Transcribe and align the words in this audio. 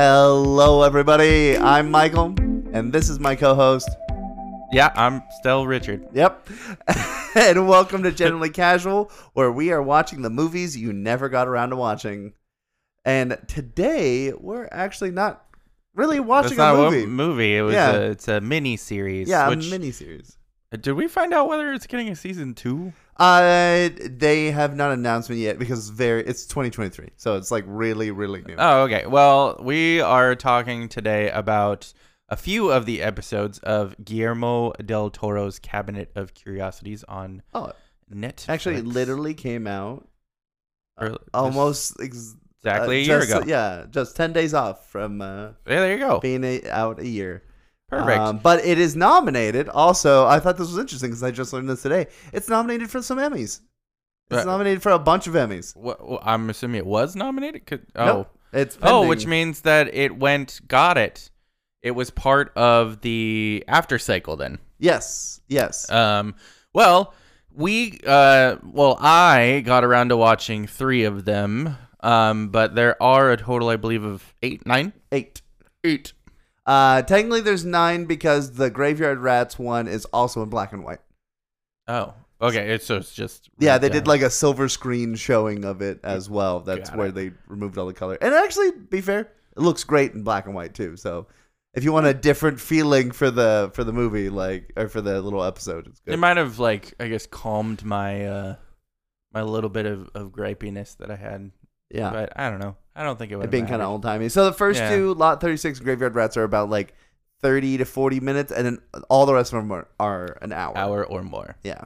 Hello, 0.00 0.84
everybody. 0.84 1.58
I'm 1.58 1.90
Michael, 1.90 2.26
and 2.72 2.92
this 2.92 3.08
is 3.08 3.18
my 3.18 3.34
co-host. 3.34 3.88
Yeah, 4.70 4.92
I'm 4.94 5.24
still 5.40 5.66
Richard. 5.66 6.06
Yep. 6.12 6.48
and 7.34 7.66
welcome 7.66 8.04
to 8.04 8.12
Generally 8.12 8.50
Casual, 8.50 9.10
where 9.32 9.50
we 9.50 9.72
are 9.72 9.82
watching 9.82 10.22
the 10.22 10.30
movies 10.30 10.76
you 10.76 10.92
never 10.92 11.28
got 11.28 11.48
around 11.48 11.70
to 11.70 11.76
watching. 11.76 12.34
And 13.04 13.38
today 13.48 14.32
we're 14.32 14.68
actually 14.70 15.10
not 15.10 15.44
really 15.96 16.20
watching 16.20 16.52
It's 16.52 16.58
not 16.58 16.76
a 16.76 16.78
movie. 16.78 17.02
a 17.02 17.06
movie. 17.08 17.56
It 17.56 17.62
was 17.62 17.74
Yeah. 17.74 17.90
a, 17.96 18.00
it's 18.12 18.28
a 18.28 18.40
mini 18.40 18.76
series. 18.76 19.28
yeah, 19.28 19.48
which, 19.48 19.66
a 19.66 19.76
miniseries. 19.76 20.36
Did 20.80 20.92
we 20.92 21.08
find 21.08 21.34
out 21.34 21.48
whether 21.48 21.72
it's 21.72 21.88
getting 21.88 22.08
a 22.08 22.14
season 22.14 22.54
two? 22.54 22.92
Uh, 23.18 23.88
they 23.98 24.52
have 24.52 24.76
not 24.76 24.92
announced 24.92 25.28
it 25.28 25.36
yet 25.36 25.58
because 25.58 25.80
it's 25.80 25.88
very 25.88 26.24
it's 26.24 26.46
2023, 26.46 27.08
so 27.16 27.36
it's 27.36 27.50
like 27.50 27.64
really, 27.66 28.12
really 28.12 28.42
new. 28.42 28.54
Oh, 28.56 28.82
okay. 28.82 29.06
Well, 29.06 29.60
we 29.60 30.00
are 30.00 30.36
talking 30.36 30.88
today 30.88 31.28
about 31.30 31.92
a 32.28 32.36
few 32.36 32.70
of 32.70 32.86
the 32.86 33.02
episodes 33.02 33.58
of 33.60 33.96
Guillermo 34.04 34.72
del 34.84 35.10
Toro's 35.10 35.58
Cabinet 35.58 36.12
of 36.14 36.34
Curiosities 36.34 37.02
on 37.04 37.42
oh, 37.54 37.72
Netflix. 38.12 38.48
actually, 38.50 38.76
it 38.76 38.86
literally 38.86 39.34
came 39.34 39.66
out 39.66 40.06
uh, 40.98 41.16
almost 41.34 41.96
ex- 42.00 42.36
exactly 42.58 42.98
uh, 42.98 43.00
a 43.00 43.02
year 43.02 43.20
just- 43.20 43.30
ago. 43.32 43.44
Yeah, 43.46 43.86
just 43.90 44.14
10 44.14 44.32
days 44.32 44.54
off 44.54 44.88
from 44.90 45.20
uh, 45.22 45.48
Yeah, 45.66 45.80
there 45.80 45.92
you 45.92 45.98
go. 45.98 46.20
being 46.20 46.44
a, 46.44 46.68
out 46.70 47.00
a 47.00 47.06
year. 47.06 47.42
Perfect. 47.88 48.18
Um, 48.18 48.38
but 48.38 48.64
it 48.64 48.78
is 48.78 48.94
nominated. 48.96 49.68
Also, 49.70 50.26
I 50.26 50.40
thought 50.40 50.56
this 50.58 50.68
was 50.68 50.78
interesting 50.78 51.10
because 51.10 51.22
I 51.22 51.30
just 51.30 51.52
learned 51.52 51.68
this 51.70 51.82
today. 51.82 52.06
It's 52.32 52.48
nominated 52.48 52.90
for 52.90 53.00
some 53.02 53.18
Emmys. 53.18 53.60
It's 54.30 54.42
Uh, 54.42 54.44
nominated 54.44 54.82
for 54.82 54.92
a 54.92 54.98
bunch 54.98 55.26
of 55.26 55.32
Emmys. 55.34 55.74
Wha- 55.74 55.96
wha- 56.00 56.20
I'm 56.22 56.50
assuming 56.50 56.76
it 56.78 56.86
was 56.86 57.16
nominated. 57.16 57.64
Could, 57.66 57.86
oh, 57.96 58.04
Nope, 58.04 58.38
it's 58.52 58.76
oh, 58.76 58.80
pending. 59.00 59.08
which 59.08 59.26
means 59.26 59.62
that 59.62 59.94
it 59.94 60.18
went 60.18 60.60
got 60.68 60.98
it. 60.98 61.30
It 61.82 61.92
was 61.92 62.10
part 62.10 62.52
of 62.56 63.00
the 63.00 63.64
after 63.68 63.98
cycle 63.98 64.36
then. 64.36 64.58
yes, 64.78 65.40
yes. 65.48 65.90
Um, 65.90 66.34
well, 66.74 67.14
we, 67.54 67.98
uh, 68.06 68.56
well, 68.64 68.98
I 69.00 69.62
got 69.64 69.82
around 69.82 70.10
to 70.10 70.16
watching 70.16 70.66
three 70.66 71.04
of 71.04 71.24
them. 71.24 71.76
Um, 72.00 72.48
but 72.50 72.74
there 72.74 73.02
are 73.02 73.30
a 73.32 73.36
total, 73.36 73.70
I 73.70 73.76
believe, 73.76 74.04
of 74.04 74.34
eight, 74.42 74.64
nine, 74.66 74.92
Eight. 75.10 75.40
eight. 75.84 76.12
Uh, 76.68 77.00
technically, 77.02 77.40
there's 77.40 77.64
nine 77.64 78.04
because 78.04 78.52
the 78.52 78.68
Graveyard 78.68 79.18
Rats 79.20 79.58
one 79.58 79.88
is 79.88 80.04
also 80.06 80.42
in 80.42 80.50
black 80.50 80.72
and 80.74 80.84
white. 80.84 81.00
Oh, 81.86 82.12
okay. 82.42 82.70
It's 82.72 82.84
so 82.84 82.96
it's 82.98 83.14
just 83.14 83.48
Yeah, 83.58 83.78
they 83.78 83.86
right 83.86 83.92
did 83.94 84.06
like 84.06 84.20
a 84.20 84.28
silver 84.28 84.68
screen 84.68 85.14
showing 85.14 85.64
of 85.64 85.80
it 85.80 85.98
as 86.04 86.28
well. 86.28 86.60
That's 86.60 86.90
Got 86.90 86.98
where 86.98 87.06
it. 87.08 87.14
they 87.14 87.30
removed 87.46 87.78
all 87.78 87.86
the 87.86 87.94
color. 87.94 88.18
And 88.20 88.34
actually, 88.34 88.72
be 88.72 89.00
fair, 89.00 89.20
it 89.56 89.60
looks 89.62 89.82
great 89.84 90.12
in 90.12 90.22
black 90.24 90.44
and 90.44 90.54
white 90.54 90.74
too. 90.74 90.96
So 90.98 91.26
if 91.72 91.84
you 91.84 91.92
want 91.92 92.04
a 92.06 92.12
different 92.12 92.60
feeling 92.60 93.12
for 93.12 93.30
the 93.30 93.70
for 93.72 93.82
the 93.82 93.92
movie, 93.94 94.28
like 94.28 94.70
or 94.76 94.88
for 94.88 95.00
the 95.00 95.22
little 95.22 95.42
episode, 95.42 95.86
it's 95.86 96.00
good. 96.00 96.12
It 96.12 96.18
might 96.18 96.36
have 96.36 96.58
like 96.58 96.92
I 97.00 97.08
guess 97.08 97.24
calmed 97.26 97.82
my 97.82 98.26
uh 98.26 98.56
my 99.32 99.40
little 99.40 99.70
bit 99.70 99.86
of 99.86 100.10
of 100.14 100.32
gripiness 100.32 100.98
that 100.98 101.10
I 101.10 101.16
had. 101.16 101.50
yeah, 101.90 102.10
But 102.10 102.32
I 102.36 102.50
don't 102.50 102.58
know. 102.60 102.76
I 102.98 103.04
don't 103.04 103.16
think 103.18 103.30
it 103.30 103.36
would 103.36 103.44
it 103.46 103.50
being 103.50 103.66
kind 103.66 103.80
of 103.80 103.88
old 103.88 104.02
timey. 104.02 104.28
So 104.28 104.44
the 104.44 104.52
first 104.52 104.80
Yeah. 104.80 104.90
two, 104.90 105.14
Lot 105.14 105.40
Thirty 105.40 105.56
Six 105.56 105.78
Graveyard 105.78 106.14
Rats, 106.16 106.36
are 106.36 106.42
about 106.42 106.68
like 106.68 106.94
thirty 107.40 107.78
to 107.78 107.84
forty 107.84 108.18
minutes, 108.20 108.50
and 108.50 108.66
then 108.66 108.78
all 109.08 109.24
the 109.24 109.34
rest 109.34 109.52
of 109.52 109.62
them 109.62 109.70
are, 109.70 109.86
are 110.00 110.36
an 110.42 110.52
hour. 110.52 110.76
hour 110.76 111.06
or 111.06 111.22
more. 111.22 111.56
Yeah. 111.62 111.84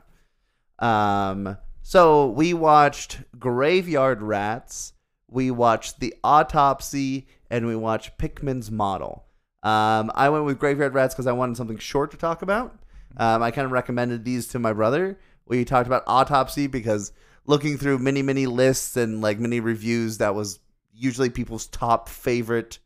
Um. 0.78 1.58
So 1.82 2.28
we 2.30 2.54
watched 2.54 3.20
Graveyard 3.38 4.22
Rats. 4.22 4.94
We 5.28 5.50
watched 5.50 6.00
The 6.00 6.14
Autopsy, 6.24 7.26
and 7.50 7.66
we 7.66 7.76
watched 7.76 8.18
Pickman's 8.18 8.70
Model. 8.70 9.24
Um, 9.62 10.10
I 10.14 10.28
went 10.28 10.44
with 10.44 10.58
Graveyard 10.58 10.94
Rats 10.94 11.14
because 11.14 11.26
I 11.26 11.32
wanted 11.32 11.56
something 11.56 11.78
short 11.78 12.10
to 12.12 12.16
talk 12.16 12.42
about. 12.42 12.76
Um, 13.16 13.42
I 13.42 13.50
kind 13.50 13.64
of 13.64 13.72
recommended 13.72 14.24
these 14.24 14.46
to 14.48 14.58
my 14.58 14.72
brother. 14.72 15.18
We 15.46 15.64
talked 15.64 15.86
about 15.86 16.04
Autopsy 16.06 16.66
because 16.66 17.12
looking 17.46 17.76
through 17.78 17.98
many, 17.98 18.22
many 18.22 18.46
lists 18.46 18.96
and 18.96 19.20
like 19.20 19.38
many 19.38 19.60
reviews, 19.60 20.18
that 20.18 20.34
was 20.34 20.58
usually 21.02 21.30
people's 21.30 21.66
top 21.66 22.08
favorite 22.08 22.78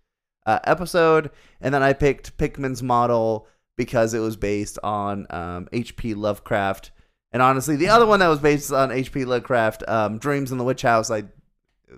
uh, 0.46 0.58
episode. 0.64 1.30
And 1.60 1.74
then 1.74 1.82
I 1.82 1.92
picked 1.92 2.36
Pickman's 2.38 2.82
Model 2.82 3.46
because 3.76 4.14
it 4.14 4.20
was 4.20 4.36
based 4.36 4.78
on 4.82 5.26
um, 5.30 5.68
H.P. 5.72 6.14
Lovecraft. 6.14 6.92
And 7.32 7.42
honestly, 7.42 7.76
the 7.76 7.88
other 7.88 8.06
one 8.06 8.20
that 8.20 8.28
was 8.28 8.38
based 8.38 8.72
on 8.72 8.90
H.P. 8.90 9.24
Lovecraft, 9.24 9.84
um, 9.88 10.18
Dreams 10.18 10.52
in 10.52 10.58
the 10.58 10.64
Witch 10.64 10.82
House, 10.82 11.10
I 11.10 11.24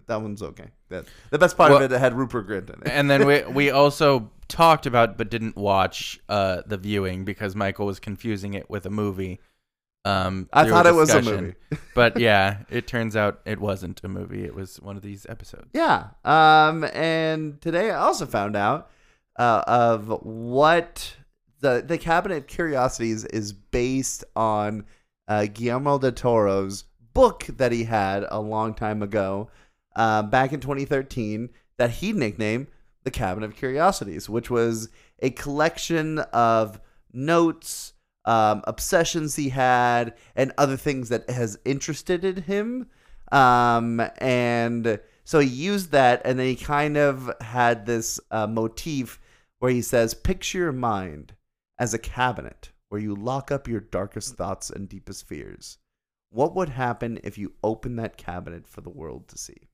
that 0.06 0.20
one's 0.20 0.42
okay. 0.42 0.68
That, 0.90 1.06
the 1.30 1.38
best 1.38 1.56
part 1.56 1.70
Well- 1.70 1.82
of 1.82 1.90
it, 1.90 1.94
it 1.94 1.98
had 1.98 2.14
Rupert 2.14 2.48
Grint 2.48 2.74
in 2.74 2.82
it. 2.82 2.88
And 2.90 3.10
then 3.10 3.26
we 3.26 3.42
we 3.48 3.70
also 3.70 4.30
talked 4.48 4.86
about 4.86 5.18
but 5.18 5.30
didn't 5.30 5.56
watch 5.56 6.18
uh 6.28 6.62
the 6.66 6.78
viewing 6.78 7.24
because 7.24 7.54
Michael 7.54 7.86
was 7.86 8.00
confusing 8.00 8.54
it 8.54 8.68
with 8.70 8.86
a 8.86 8.90
movie. 8.90 9.40
Um 10.08 10.48
I 10.52 10.69
thought 10.69 10.86
it 10.86 10.94
was 10.94 11.10
a 11.10 11.22
movie. 11.22 11.54
but 11.94 12.19
yeah, 12.19 12.58
it 12.70 12.86
turns 12.86 13.16
out 13.16 13.41
it 13.44 13.60
wasn't 13.60 14.00
a 14.04 14.08
movie. 14.08 14.44
It 14.44 14.54
was 14.54 14.80
one 14.80 14.96
of 14.96 15.02
these 15.02 15.26
episodes. 15.28 15.69
Yeah. 15.74 16.08
Um, 16.24 16.84
and 16.84 17.60
today 17.60 17.91
I 17.91 17.96
also 17.96 18.26
found 18.26 18.56
out 18.56 18.91
uh, 19.38 19.62
of 19.66 20.08
what 20.22 21.14
the 21.60 21.84
the 21.86 21.98
Cabinet 21.98 22.36
of 22.36 22.46
Curiosities 22.46 23.24
is 23.26 23.52
based 23.52 24.24
on 24.36 24.84
uh, 25.26 25.46
Guillermo 25.52 25.98
del 25.98 26.12
Toro's 26.12 26.84
book 27.14 27.46
that 27.56 27.72
he 27.72 27.84
had 27.84 28.25
a 28.30 28.40
long 28.40 28.75
time 28.75 29.02
ago, 29.02 29.50
uh, 29.96 30.22
back 30.22 30.52
in 30.52 30.60
2013, 30.60 31.50
that 31.76 31.90
he 31.90 32.12
nicknamed 32.12 32.69
the 33.04 33.10
Cabinet 33.10 33.46
of 33.46 33.56
Curiosities, 33.56 34.28
which 34.28 34.50
was 34.50 34.88
a 35.20 35.30
collection 35.30 36.19
of 36.32 36.80
notes, 37.12 37.92
um, 38.28 38.62
obsessions 38.66 39.36
he 39.36 39.48
had, 39.48 40.14
and 40.36 40.52
other 40.58 40.76
things 40.76 41.08
that 41.08 41.28
has 41.30 41.58
interested 41.64 42.24
in 42.24 42.42
him. 42.42 42.88
Um, 43.32 44.02
and 44.18 45.00
so 45.24 45.38
he 45.38 45.48
used 45.48 45.92
that, 45.92 46.20
and 46.24 46.38
then 46.38 46.46
he 46.46 46.56
kind 46.56 46.98
of 46.98 47.32
had 47.40 47.86
this 47.86 48.20
uh, 48.30 48.46
motif 48.46 49.18
where 49.60 49.70
he 49.70 49.80
says, 49.80 50.12
Picture 50.12 50.58
your 50.58 50.72
mind 50.72 51.32
as 51.78 51.94
a 51.94 51.98
cabinet 51.98 52.70
where 52.90 53.00
you 53.00 53.14
lock 53.14 53.50
up 53.50 53.66
your 53.66 53.80
darkest 53.80 54.34
thoughts 54.34 54.68
and 54.70 54.88
deepest 54.88 55.26
fears. 55.26 55.78
What 56.30 56.54
would 56.54 56.68
happen 56.68 57.20
if 57.24 57.38
you 57.38 57.54
open 57.64 57.96
that 57.96 58.18
cabinet 58.18 58.66
for 58.66 58.82
the 58.82 58.90
world 58.90 59.28
to 59.28 59.38
see? 59.38 59.68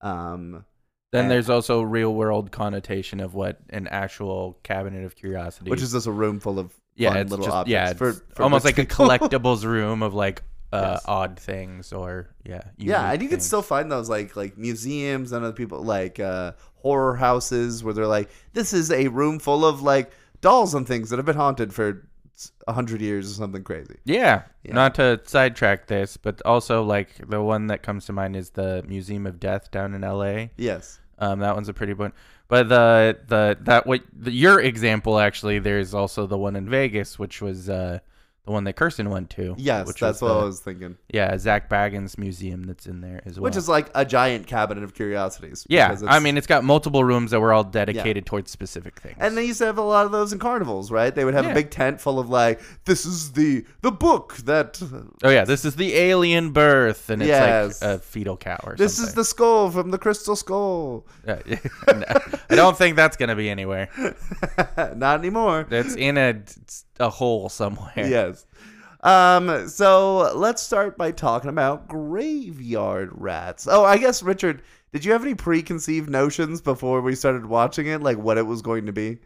Um, 0.00 0.64
Then 1.12 1.28
there's 1.28 1.50
also 1.50 1.82
real 1.82 2.14
world 2.14 2.52
connotation 2.52 3.20
of 3.20 3.34
what 3.34 3.58
an 3.70 3.86
actual 3.88 4.58
cabinet 4.62 5.04
of 5.04 5.14
curiosity 5.16 5.70
which 5.70 5.82
is 5.82 5.92
just 5.92 6.06
a 6.06 6.12
room 6.12 6.40
full 6.40 6.58
of 6.58 6.74
yeah, 6.96 7.14
it's 7.14 7.30
little 7.30 7.44
just, 7.46 7.54
objects. 7.56 7.70
yeah, 7.72 7.92
for, 7.94 8.12
for 8.34 8.42
almost 8.42 8.64
like 8.64 8.78
a 8.78 8.86
collectibles 8.98 9.64
room 9.64 10.02
of 10.02 10.14
like 10.14 10.42
uh, 10.72 10.92
Yes. 10.94 11.02
odd 11.06 11.38
things 11.38 11.92
or 11.92 12.28
yeah, 12.44 12.62
Yeah, 12.76 13.12
and 13.12 13.22
you 13.22 13.28
can 13.28 13.40
still 13.40 13.62
find 13.62 13.90
those 13.90 14.08
like 14.08 14.34
like 14.36 14.58
museums 14.58 15.32
and 15.32 15.44
other 15.44 15.54
people 15.54 15.82
like 15.82 16.18
uh, 16.18 16.52
horror 16.74 17.14
houses 17.16 17.84
where 17.84 17.94
they're 17.94 18.06
like, 18.06 18.28
this 18.52 18.72
is 18.72 18.90
a 18.90 19.08
room 19.08 19.38
full 19.38 19.64
of 19.64 19.82
like 19.82 20.10
dolls 20.40 20.74
and 20.74 20.86
things 20.86 21.10
that 21.10 21.16
have 21.18 21.26
been 21.26 21.36
haunted 21.36 21.72
for 21.72 22.06
a 22.68 22.72
hundred 22.72 23.00
years 23.00 23.30
or 23.30 23.34
something 23.34 23.62
crazy. 23.64 23.96
Yeah, 24.04 24.42
Yeah. 24.64 24.74
not 24.74 24.94
to 24.96 25.20
sidetrack 25.24 25.86
this, 25.86 26.16
but 26.18 26.42
also 26.44 26.82
like 26.82 27.10
the 27.28 27.40
one 27.42 27.68
that 27.68 27.82
comes 27.82 28.04
to 28.06 28.12
mind 28.12 28.36
is 28.36 28.50
the 28.50 28.84
Museum 28.86 29.26
of 29.26 29.40
Death 29.40 29.70
down 29.70 29.94
in 29.94 30.04
L.A. 30.04 30.50
Yes. 30.56 30.98
Um, 31.18 31.38
that 31.38 31.54
one's 31.54 31.68
a 31.70 31.72
pretty 31.72 31.94
one. 31.94 32.12
But 32.48 32.68
the 32.68 33.18
the 33.26 33.58
that 33.62 33.86
what 33.86 34.02
the, 34.12 34.30
your 34.30 34.60
example 34.60 35.18
actually, 35.18 35.58
there's 35.58 35.94
also 35.94 36.26
the 36.26 36.38
one 36.38 36.56
in 36.56 36.68
Vegas, 36.68 37.18
which 37.18 37.42
was 37.42 37.68
uh 37.68 37.98
the 38.46 38.52
one 38.52 38.64
that 38.64 38.74
Kirsten 38.76 39.10
went 39.10 39.28
to. 39.30 39.54
Yes, 39.58 39.86
which 39.88 39.98
that's 40.00 40.22
what 40.22 40.28
the, 40.28 40.34
I 40.34 40.44
was 40.44 40.60
thinking. 40.60 40.96
Yeah, 41.12 41.36
Zak 41.36 41.68
Bagans 41.68 42.16
Museum 42.16 42.62
that's 42.64 42.86
in 42.86 43.00
there 43.00 43.20
as 43.26 43.38
well. 43.38 43.44
Which 43.44 43.56
is 43.56 43.68
like 43.68 43.90
a 43.94 44.04
giant 44.04 44.46
cabinet 44.46 44.84
of 44.84 44.94
curiosities. 44.94 45.66
yeah, 45.68 45.96
I 46.06 46.20
mean 46.20 46.38
it's 46.38 46.46
got 46.46 46.62
multiple 46.64 47.02
rooms 47.04 47.32
that 47.32 47.40
were 47.40 47.52
all 47.52 47.64
dedicated 47.64 48.24
towards 48.24 48.50
specific 48.50 49.00
things. 49.00 49.16
and 49.18 49.36
they 49.36 49.44
used 49.44 49.58
to 49.58 49.66
have 49.66 49.78
a 49.78 49.82
lot 49.82 50.06
of 50.06 50.12
those 50.12 50.32
in 50.32 50.38
carnivals, 50.38 50.90
right? 50.90 51.14
They 51.14 51.24
would 51.24 51.34
have 51.34 51.46
a 51.46 51.54
big 51.54 51.70
tent 51.70 52.00
full 52.00 52.18
of 52.18 52.30
like, 52.30 52.60
this 52.84 53.04
is 53.04 53.32
the 53.32 53.64
the 53.82 53.90
book 53.92 54.36
that 54.44 54.80
oh 55.24 55.28
yeah, 55.30 55.44
this 55.44 55.64
is 55.64 55.74
the 55.76 55.94
alien 55.94 56.52
birth, 56.52 57.10
and 57.10 57.20
it's 57.20 57.28
Yes. 57.28 57.82
like 57.82 57.90
a 57.90 57.98
fetal 57.98 58.36
cow 58.36 58.58
or 58.62 58.76
this 58.76 58.94
something. 58.94 59.02
This 59.04 59.08
is 59.10 59.14
the 59.14 59.24
skull 59.24 59.70
from 59.70 59.90
the 59.90 59.98
crystal 59.98 60.36
skull. 60.36 61.04
Yeah, 61.26 61.40
uh, 61.88 61.92
no, 61.92 62.04
I 62.50 62.54
don't 62.54 62.78
think 62.78 62.94
that's 62.94 63.16
gonna 63.16 63.34
be 63.36 63.50
anywhere. 63.50 63.88
Not 64.94 65.18
anymore. 65.18 65.66
That's 65.68 65.96
in 65.96 66.16
a 66.16 66.42
a 66.98 67.10
hole 67.10 67.48
somewhere. 67.48 67.92
yes. 67.96 68.35
Um, 69.02 69.68
so 69.68 70.32
let's 70.34 70.62
start 70.62 70.96
by 70.98 71.12
talking 71.12 71.50
about 71.50 71.88
graveyard 71.88 73.10
rats. 73.12 73.68
Oh, 73.70 73.84
I 73.84 73.98
guess 73.98 74.22
Richard, 74.22 74.62
did 74.92 75.04
you 75.04 75.12
have 75.12 75.22
any 75.22 75.34
preconceived 75.34 76.08
notions 76.10 76.60
before 76.60 77.00
we 77.02 77.14
started 77.14 77.46
watching 77.46 77.86
it, 77.86 78.02
like 78.02 78.18
what 78.18 78.38
it 78.38 78.46
was 78.46 78.62
going 78.62 78.86
to 78.86 78.92
be? 78.92 79.18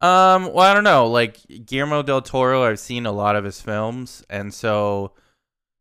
Um. 0.00 0.52
Well, 0.52 0.60
I 0.60 0.74
don't 0.74 0.84
know. 0.84 1.06
Like 1.06 1.38
Guillermo 1.66 2.02
del 2.02 2.20
Toro, 2.22 2.64
I've 2.64 2.78
seen 2.78 3.06
a 3.06 3.12
lot 3.12 3.34
of 3.36 3.44
his 3.44 3.60
films, 3.62 4.22
and 4.28 4.52
so, 4.52 5.12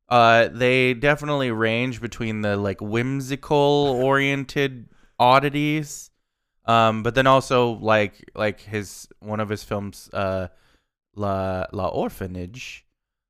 uh, 0.08 0.48
they 0.54 0.94
definitely 0.94 1.52
range 1.52 2.00
between 2.00 2.42
the 2.42 2.56
like 2.56 2.80
whimsical 2.82 3.98
oriented 4.02 4.88
oddities, 5.20 6.12
Um, 6.66 7.04
but 7.04 7.16
then 7.16 7.28
also 7.28 7.74
like 7.74 8.30
like 8.36 8.62
his 8.62 9.08
one 9.20 9.40
of 9.40 9.50
his 9.50 9.64
films, 9.64 10.10
uh, 10.14 10.48
La 11.16 11.66
La 11.72 11.88
Orphanage, 11.88 12.86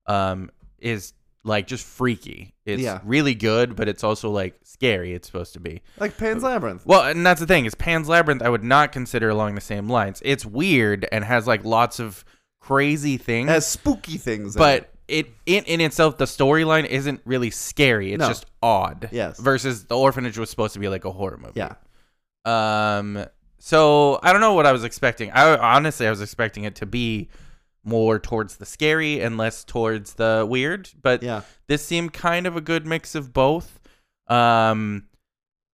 um, 0.08 0.50
is 0.80 1.14
like 1.44 1.68
just 1.68 1.86
freaky. 1.86 2.56
It's 2.66 2.82
Yeah. 2.82 3.00
really 3.04 3.36
good, 3.36 3.76
but 3.76 3.88
it's 3.88 4.04
also 4.04 4.32
like 4.32 4.56
scary. 4.64 5.14
It's 5.14 5.28
supposed 5.28 5.54
to 5.54 5.60
be. 5.60 5.82
Like 6.00 6.18
Pan's 6.18 6.42
Labyrinth. 6.44 6.86
Well, 6.86 7.04
and 7.04 7.24
that's 7.26 7.40
the 7.40 7.46
thing 7.46 7.66
is 7.66 7.76
Pan's 7.76 8.10
Labyrinth. 8.10 8.42
I 8.42 8.50
would 8.50 8.64
not 8.64 8.92
consider 8.92 9.30
along 9.30 9.54
the 9.56 9.62
same 9.62 9.88
lines. 9.88 10.22
It's 10.26 10.46
weird 10.46 11.08
and 11.12 11.24
has 11.24 11.46
like 11.46 11.64
lots 11.64 12.00
of 12.00 12.26
crazy 12.62 13.18
things, 13.18 13.48
It 13.50 13.54
has 13.54 13.68
spooky 13.68 14.18
things. 14.18 14.56
in 14.56 14.60
but 14.60 14.92
it. 15.08 15.28
it 15.28 15.34
in 15.46 15.64
in 15.66 15.82
itself 15.82 16.18
the 16.18 16.26
storyline 16.26 16.86
isn't 16.88 17.22
really 17.26 17.52
scary. 17.52 18.14
It's 18.14 18.20
No. 18.22 18.28
just 18.28 18.48
odd. 18.64 19.10
Yes. 19.12 19.40
Versus 19.40 19.86
the 19.86 19.96
orphanage 19.96 20.40
was 20.40 20.50
supposed 20.50 20.74
to 20.74 20.80
be 20.80 20.88
like 20.90 21.06
a 21.06 21.12
horror 21.12 21.38
movie. 21.38 21.54
yeah, 21.60 21.76
Um. 22.44 23.26
So 23.60 24.20
I 24.22 24.32
don't 24.32 24.42
know 24.42 24.54
what 24.54 24.66
I 24.66 24.72
was 24.72 24.84
expecting. 24.84 25.32
I 25.32 25.58
honestly 25.58 26.06
I 26.08 26.10
was 26.10 26.22
expecting 26.22 26.64
it 26.66 26.76
to 26.78 26.86
be 26.86 27.30
more 27.86 28.20
towards 28.20 28.58
the 28.58 28.66
scary 28.66 29.22
and 29.22 29.38
less 29.38 29.64
towards 29.64 30.14
the 30.16 30.46
weird. 30.48 30.90
But 31.02 31.24
yeah, 31.24 31.42
this 31.68 31.86
seemed 31.86 32.14
kind 32.14 32.48
of 32.48 32.56
a 32.56 32.62
good 32.62 32.86
mix 32.86 33.16
of 33.16 33.32
both. 33.32 33.80
Um, 34.28 35.06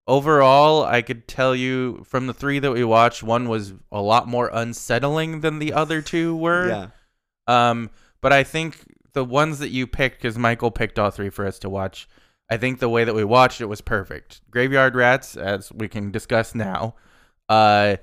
overall, 0.07 0.85
I 0.85 1.03
could 1.03 1.29
tell 1.29 1.55
you 1.55 2.03
from 2.05 2.27
the 2.27 2.35
three 2.35 2.59
that 2.59 2.73
we 2.73 2.85
watched, 2.85 3.23
one 3.23 3.49
was 3.49 3.75
a 3.93 4.01
lot 4.01 4.27
more 4.29 4.51
unsettling 4.53 5.41
than 5.41 5.59
the 5.59 5.73
other 5.73 6.03
two 6.03 6.37
were. 6.37 6.69
yeah. 6.69 6.89
Um, 7.47 7.91
but 8.21 8.33
I 8.33 8.45
think 8.45 8.85
the 9.13 9.25
ones 9.25 9.59
that 9.61 9.71
you 9.71 9.87
picked, 9.87 10.21
because 10.21 10.37
Michael 10.39 10.71
picked 10.71 10.99
all 10.99 11.11
three 11.11 11.31
for 11.31 11.47
us 11.47 11.59
to 11.61 11.71
watch, 11.71 12.09
I 12.51 12.57
think 12.57 12.81
the 12.81 12.89
way 12.89 13.05
that 13.05 13.15
we 13.15 13.25
watched 13.25 13.61
it 13.61 13.67
was 13.67 13.81
perfect. 13.81 14.41
Graveyard 14.51 14.95
Rats, 14.95 15.37
as 15.37 15.73
we 15.73 15.89
can 15.89 16.11
discuss 16.11 16.55
now, 16.55 16.97
uh, 17.49 17.97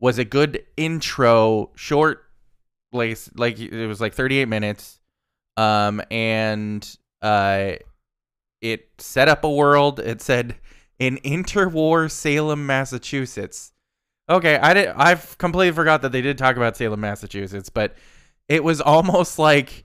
was 0.00 0.18
a 0.18 0.24
good 0.24 0.62
intro, 0.76 1.70
short, 1.74 2.23
like 2.94 3.18
like 3.36 3.58
it 3.58 3.86
was 3.86 4.00
like 4.00 4.14
38 4.14 4.48
minutes, 4.48 5.00
um, 5.56 6.00
and 6.10 6.96
uh, 7.22 7.72
it 8.60 8.88
set 8.98 9.28
up 9.28 9.44
a 9.44 9.50
world. 9.50 10.00
It 10.00 10.22
said 10.22 10.56
in 10.98 11.18
interwar 11.18 12.10
Salem, 12.10 12.66
Massachusetts. 12.66 13.72
Okay, 14.28 14.56
I 14.56 14.72
did. 14.72 14.88
I've 14.88 15.36
completely 15.38 15.74
forgot 15.74 16.02
that 16.02 16.12
they 16.12 16.22
did 16.22 16.38
talk 16.38 16.56
about 16.56 16.76
Salem, 16.76 17.00
Massachusetts, 17.00 17.68
but 17.68 17.96
it 18.48 18.64
was 18.64 18.80
almost 18.80 19.38
like 19.38 19.84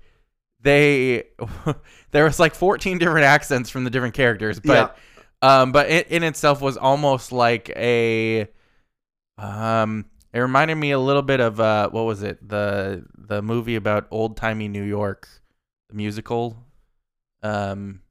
they 0.61 1.25
there 2.11 2.23
was 2.23 2.39
like 2.39 2.55
14 2.55 2.97
different 2.99 3.25
accents 3.25 3.69
from 3.69 3.83
the 3.83 3.89
different 3.89 4.13
characters, 4.13 4.59
but 4.59 4.97
um, 5.41 5.71
but 5.71 5.89
it 5.89 6.07
in 6.07 6.23
itself 6.23 6.61
was 6.61 6.77
almost 6.77 7.31
like 7.31 7.69
a 7.75 8.47
um. 9.37 10.05
It 10.31 10.39
reminded 10.39 10.75
me 10.75 10.91
a 10.91 10.99
little 10.99 11.21
bit 11.21 11.39
of 11.39 11.59
uh, 11.59 11.89
what 11.89 12.03
was 12.03 12.21
it 12.21 12.47
the 12.47 13.05
the 13.17 13.41
movie 13.41 13.75
about 13.75 14.07
old 14.11 14.37
timey 14.37 14.67
New 14.67 14.83
York, 14.83 15.27
the 15.89 15.95
musical. 15.95 16.57
Um, 17.41 18.01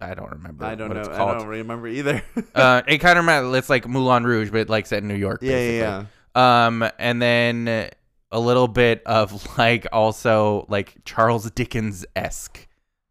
I 0.00 0.14
don't 0.14 0.30
remember. 0.30 0.64
I 0.64 0.74
don't 0.74 0.88
what 0.88 1.06
know. 1.06 1.12
I 1.12 1.38
don't 1.38 1.46
remember 1.46 1.88
either. 1.88 2.22
uh, 2.54 2.82
it 2.86 2.98
kind 2.98 3.18
of 3.18 3.24
reminded. 3.24 3.56
It's 3.56 3.70
like 3.70 3.88
Moulin 3.88 4.24
Rouge, 4.24 4.50
but 4.50 4.68
like 4.68 4.86
set 4.86 5.02
in 5.02 5.08
New 5.08 5.16
York. 5.16 5.40
yeah, 5.42 5.52
basically. 5.52 5.78
yeah, 5.78 6.04
yeah. 6.36 6.66
Um, 6.66 6.88
and 6.98 7.20
then 7.20 7.90
a 8.30 8.40
little 8.40 8.68
bit 8.68 9.02
of 9.04 9.46
like 9.58 9.86
also 9.92 10.66
like 10.68 10.96
Charles 11.04 11.50
Dickens 11.50 12.04
esque 12.16 12.66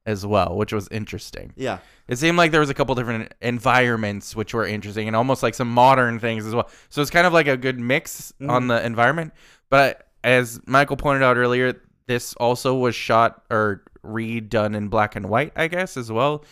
as 0.05 0.25
well, 0.25 0.55
which 0.57 0.73
was 0.73 0.87
interesting. 0.89 1.53
Yeah. 1.55 1.79
It 2.07 2.17
seemed 2.17 2.37
like 2.37 2.51
there 2.51 2.59
was 2.59 2.69
a 2.69 2.73
couple 2.73 2.95
different 2.95 3.33
environments 3.41 4.35
which 4.35 4.53
were 4.53 4.65
interesting 4.65 5.07
and 5.07 5.15
almost 5.15 5.43
like 5.43 5.53
some 5.53 5.71
modern 5.71 6.19
things 6.19 6.45
as 6.45 6.55
well. 6.55 6.69
So 6.89 7.01
it's 7.01 7.11
kind 7.11 7.27
of 7.27 7.33
like 7.33 7.47
a 7.47 7.55
good 7.57 7.79
mix 7.79 8.33
on 8.47 8.63
Mhm. 8.63 8.67
the 8.69 8.85
environment. 8.85 9.33
But 9.69 10.07
as 10.23 10.59
Michael 10.65 10.97
pointed 10.97 11.23
out 11.23 11.37
earlier, 11.37 11.81
this 12.07 12.33
also 12.35 12.75
was 12.75 12.95
shot 12.95 13.43
or 13.51 13.83
redone 14.03 14.75
in 14.75 14.87
black 14.87 15.15
and 15.15 15.29
white, 15.29 15.53
I 15.55 15.67
guess, 15.67 15.95
as 15.95 16.11
well, 16.11 16.43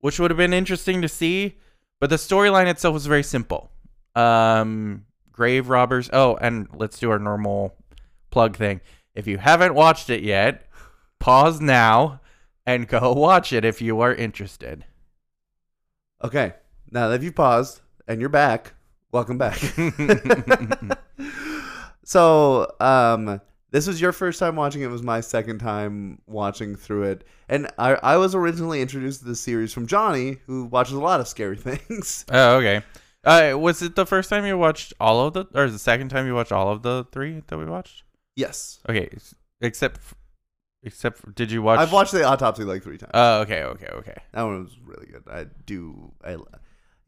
which 0.00 0.20
would 0.20 0.30
have 0.30 0.38
been 0.38 0.52
interesting 0.52 1.00
to 1.02 1.08
see. 1.08 1.56
But 2.00 2.10
the 2.10 2.16
storyline 2.16 2.66
itself 2.66 2.92
was 2.94 3.06
very 3.06 3.22
simple. 3.22 3.70
Um, 4.14 5.04
grave 5.32 5.68
robbers. 5.68 6.10
Oh, 6.12 6.36
and 6.40 6.68
let's 6.74 6.98
do 6.98 7.10
our 7.10 7.18
normal 7.18 7.74
plug 8.30 8.56
thing. 8.56 8.80
If 9.14 9.26
you 9.26 9.38
haven't 9.38 9.74
watched 9.74 10.10
it 10.10 10.22
yet, 10.22 10.68
pause 11.20 11.60
now 11.60 12.20
and 12.66 12.88
go 12.88 13.12
watch 13.16 13.52
it 13.52 13.64
if 13.64 13.80
you 13.80 14.00
are 14.00 14.14
interested. 14.14 14.84
Okay. 16.22 16.54
Now 16.90 17.08
that 17.08 17.22
you've 17.22 17.34
paused 17.34 17.80
and 18.06 18.20
you're 18.20 18.28
back, 18.28 18.74
welcome 19.12 19.38
back. 19.38 19.58
so, 22.04 22.70
um, 22.80 23.40
this 23.70 23.86
was 23.86 24.00
your 24.00 24.12
first 24.12 24.38
time 24.38 24.54
watching 24.54 24.82
it. 24.82 24.86
It 24.86 24.88
was 24.88 25.02
my 25.02 25.22
second 25.22 25.58
time 25.58 26.20
watching 26.26 26.76
through 26.76 27.04
it. 27.04 27.24
And 27.48 27.68
I, 27.78 27.94
I 27.94 28.16
was 28.18 28.34
originally 28.34 28.82
introduced 28.82 29.20
to 29.20 29.26
the 29.26 29.34
series 29.34 29.72
from 29.72 29.86
Johnny, 29.86 30.36
who 30.46 30.64
watches 30.66 30.92
a 30.92 31.00
lot 31.00 31.20
of 31.20 31.26
scary 31.26 31.56
things. 31.56 32.26
Oh, 32.30 32.56
okay. 32.56 32.82
Uh, 33.24 33.56
was 33.58 33.80
it 33.80 33.96
the 33.96 34.04
first 34.04 34.28
time 34.28 34.44
you 34.44 34.58
watched 34.58 34.92
all 35.00 35.26
of 35.26 35.32
the, 35.32 35.46
or 35.54 35.70
the 35.70 35.78
second 35.78 36.10
time 36.10 36.26
you 36.26 36.34
watched 36.34 36.52
all 36.52 36.70
of 36.70 36.82
the 36.82 37.06
three 37.12 37.42
that 37.46 37.56
we 37.56 37.64
watched? 37.64 38.02
Yes. 38.36 38.80
Okay, 38.88 39.08
except, 39.60 40.00
except, 40.82 41.34
did 41.34 41.50
you 41.50 41.62
watch? 41.62 41.78
I've 41.78 41.92
watched 41.92 42.12
the 42.12 42.24
autopsy 42.24 42.64
like 42.64 42.82
three 42.82 42.98
times. 42.98 43.10
Oh, 43.14 43.40
okay, 43.40 43.62
okay, 43.62 43.88
okay. 43.92 44.14
that 44.32 44.42
one 44.42 44.64
was 44.64 44.76
really 44.84 45.06
good. 45.06 45.22
I 45.30 45.46
do. 45.66 46.12
I. 46.24 46.36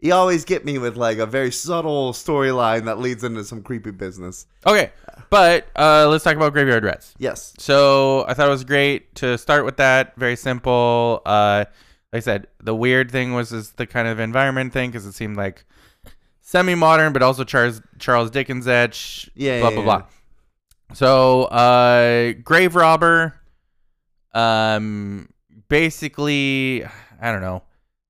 You 0.00 0.12
always 0.12 0.44
get 0.44 0.66
me 0.66 0.76
with 0.78 0.96
like 0.96 1.16
a 1.18 1.24
very 1.24 1.50
subtle 1.50 2.12
storyline 2.12 2.84
that 2.84 2.98
leads 2.98 3.24
into 3.24 3.42
some 3.44 3.62
creepy 3.62 3.90
business. 3.90 4.46
Okay, 4.66 4.90
but 5.30 5.66
uh, 5.76 6.08
let's 6.08 6.24
talk 6.24 6.36
about 6.36 6.52
Graveyard 6.52 6.84
Rats. 6.84 7.14
Yes. 7.18 7.54
So 7.58 8.26
I 8.28 8.34
thought 8.34 8.48
it 8.48 8.50
was 8.50 8.64
great 8.64 9.14
to 9.16 9.38
start 9.38 9.64
with 9.64 9.78
that. 9.78 10.14
Very 10.16 10.36
simple. 10.36 11.22
Uh, 11.24 11.64
like 12.12 12.18
I 12.18 12.20
said, 12.20 12.48
the 12.62 12.74
weird 12.74 13.10
thing 13.10 13.32
was 13.32 13.52
is 13.52 13.70
the 13.72 13.86
kind 13.86 14.06
of 14.06 14.20
environment 14.20 14.72
thing 14.72 14.90
because 14.90 15.06
it 15.06 15.12
seemed 15.12 15.36
like 15.36 15.64
semi-modern, 16.42 17.12
but 17.14 17.22
also 17.22 17.42
Charles 17.42 17.80
Charles 17.98 18.30
Dickens 18.30 18.68
etch. 18.68 19.30
Yeah, 19.34 19.60
Blah 19.60 19.70
yeah, 19.70 19.74
blah 19.74 19.84
yeah. 19.84 19.98
blah. 20.00 20.06
So, 20.94 21.44
uh, 21.44 22.32
grave 22.44 22.76
robber. 22.76 23.34
Um, 24.34 25.28
basically, 25.68 26.84
I 27.20 27.32
don't 27.32 27.40
know. 27.40 27.62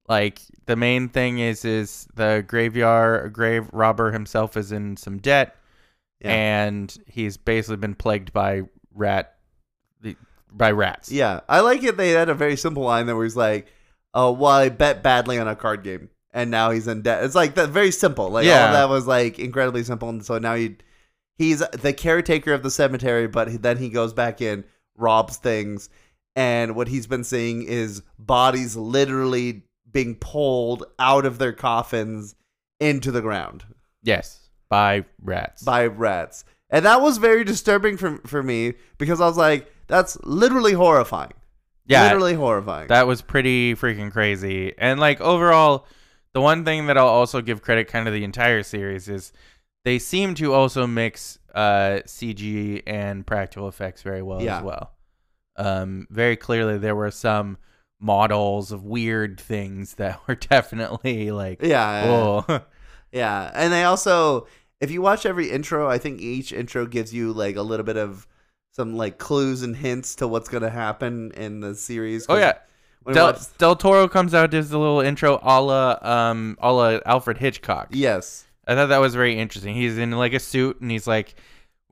Like 0.09 0.41
the 0.67 0.77
main 0.77 1.09
thing 1.09 1.39
is 1.39 1.65
is 1.65 2.07
the 2.15 2.45
graveyard 2.47 3.33
grave 3.33 3.67
robber 3.73 4.13
himself 4.13 4.57
is 4.57 4.71
in 4.73 4.97
some 4.97 5.19
debt, 5.19 5.57
Yeah. 6.21 6.33
and 6.33 6.97
he's 7.07 7.37
basically 7.37 7.77
been 7.77 7.95
plagued 7.95 8.33
by 8.33 8.63
rat, 8.95 9.37
the 10.03 10.17
by 10.53 10.71
rats. 10.73 11.11
Yeah, 11.11 11.41
I 11.49 11.61
like 11.61 11.83
it. 11.83 11.97
They 11.97 12.11
had 12.11 12.29
a 12.29 12.35
very 12.35 12.57
simple 12.57 12.83
line 12.83 13.07
that 13.07 13.17
was 13.17 13.35
like, 13.37 13.67
"Oh, 14.13 14.31
well, 14.33 14.51
I 14.53 14.69
bet 14.69 15.03
badly 15.03 15.39
on 15.39 15.49
a 15.49 15.57
card 15.57 15.83
game, 15.83 16.11
and 16.35 16.51
now 16.51 16.71
he's 16.71 16.87
in 16.87 17.01
debt." 17.01 17.25
It's 17.25 17.35
like 17.35 17.55
that 17.55 17.71
very 17.71 17.91
simple. 17.91 18.29
Like 18.29 18.45
all 18.45 18.51
Yeah. 18.51 18.67
of 18.67 18.73
that 18.75 18.89
was 18.91 19.07
like 19.07 19.39
incredibly 19.39 19.85
simple, 19.85 20.11
and 20.11 20.23
so 20.25 20.37
now 20.39 20.55
he 20.55 20.77
he's 21.39 21.61
the 21.73 21.95
caretaker 21.95 22.53
of 22.53 22.63
the 22.63 22.71
cemetery, 22.71 23.27
but 23.27 23.63
then 23.63 23.79
he 23.79 23.89
goes 23.89 24.13
back 24.13 24.43
in, 24.43 24.65
robs 24.99 25.39
things, 25.39 25.89
and 26.37 26.75
what 26.75 26.89
he's 26.89 27.07
been 27.07 27.25
seeing 27.25 27.63
is 27.63 28.03
bodies 28.19 28.77
literally 28.77 29.63
being 29.91 30.15
pulled 30.17 30.85
out 30.99 31.25
of 31.25 31.39
their 31.39 31.53
coffins 31.53 32.35
into 32.81 33.11
the 33.13 33.21
ground 33.21 33.65
Yes, 34.03 34.49
by 34.69 35.05
rats. 35.23 35.63
by 35.63 35.87
rats. 35.87 36.45
And 36.71 36.85
that 36.85 37.01
was 37.01 37.19
very 37.19 37.45
disturbing 37.45 37.97
for 37.97 38.19
for 38.27 38.43
me 38.43 38.75
because 38.99 39.21
I 39.21 39.27
was 39.27 39.37
like, 39.37 39.73
that's 39.87 40.17
literally 40.25 40.73
horrifying. 40.73 41.33
yeah, 41.87 42.05
Literally 42.05 42.35
horrifying. 42.35 42.89
that 42.89 43.07
was 43.07 43.23
pretty 43.23 43.75
freaking 43.75 44.11
crazy. 44.11 44.75
And 44.79 44.99
like 44.99 45.21
overall, 45.21 45.87
the 46.33 46.41
one 46.41 46.65
thing 46.65 46.87
that 46.87 46.99
I'll 46.99 47.07
also 47.07 47.41
give 47.41 47.63
credit 47.63 47.87
kind 47.87 48.09
of 48.09 48.15
the 48.15 48.25
entire 48.25 48.63
series 48.65 49.09
is 49.09 49.33
they 49.85 49.99
seem 50.01 50.35
to 50.37 50.53
also 50.53 50.87
mix 50.87 51.39
uh 51.55 52.01
CG 52.07 52.83
and 52.87 53.25
practical 53.25 53.69
effects 53.69 54.03
very 54.03 54.23
well 54.23 54.43
Yeah. 54.43 54.59
as 54.59 54.65
well. 54.65 54.91
Um 55.57 56.07
very 56.11 56.37
clearly 56.37 56.79
there 56.79 56.97
were 56.97 57.11
some 57.11 57.59
models 58.01 58.73
of 58.73 58.85
weird 58.85 59.41
things 59.41 59.95
that 59.95 60.21
were 60.29 60.35
definitely 60.35 61.31
like 61.31 61.63
yeah. 61.63 62.05
oh 62.07 62.61
Yeah. 63.13 63.51
And 63.55 63.73
they 63.73 63.85
also 63.85 64.47
if 64.81 64.91
you 64.91 65.01
watch 65.01 65.25
every 65.25 65.51
intro, 65.51 65.89
I 65.89 65.99
think 65.99 66.21
each 66.21 66.53
intro 66.53 66.85
gives 66.85 67.15
you 67.15 67.33
like 67.33 67.57
a 67.57 67.63
little 67.63 67.87
bit 67.87 67.97
of 67.97 68.27
some 68.73 68.97
like 68.97 69.19
clues 69.19 69.63
and 69.63 69.75
hints 69.75 70.17
to 70.17 70.29
what's 70.29 70.49
gonna 70.49 70.71
happen 70.71 71.31
in 71.37 71.61
the 71.61 71.75
series. 71.75 72.27
Oh 72.29 72.37
yeah. 72.37 72.55
Del, 73.13 73.39
Del 73.59 73.77
Toro 73.77 74.09
comes 74.09 74.33
out 74.35 74.51
does 74.51 74.73
a 74.73 74.79
little 74.79 75.01
intro 75.01 75.39
a 75.43 75.61
la 75.61 75.99
um 76.03 76.59
a 76.61 76.73
la 76.73 76.99
Alfred 77.07 77.39
Hitchcock. 77.39 77.89
yes. 77.91 78.45
I 78.67 78.75
thought 78.75 78.87
that 78.87 78.99
was 78.99 79.15
very 79.15 79.39
interesting. 79.39 79.75
He's 79.75 79.99
in 79.99 80.11
like 80.13 80.33
a 80.33 80.41
suit 80.41 80.81
and 80.81 80.91
he's 80.91 81.07
like, 81.07 81.35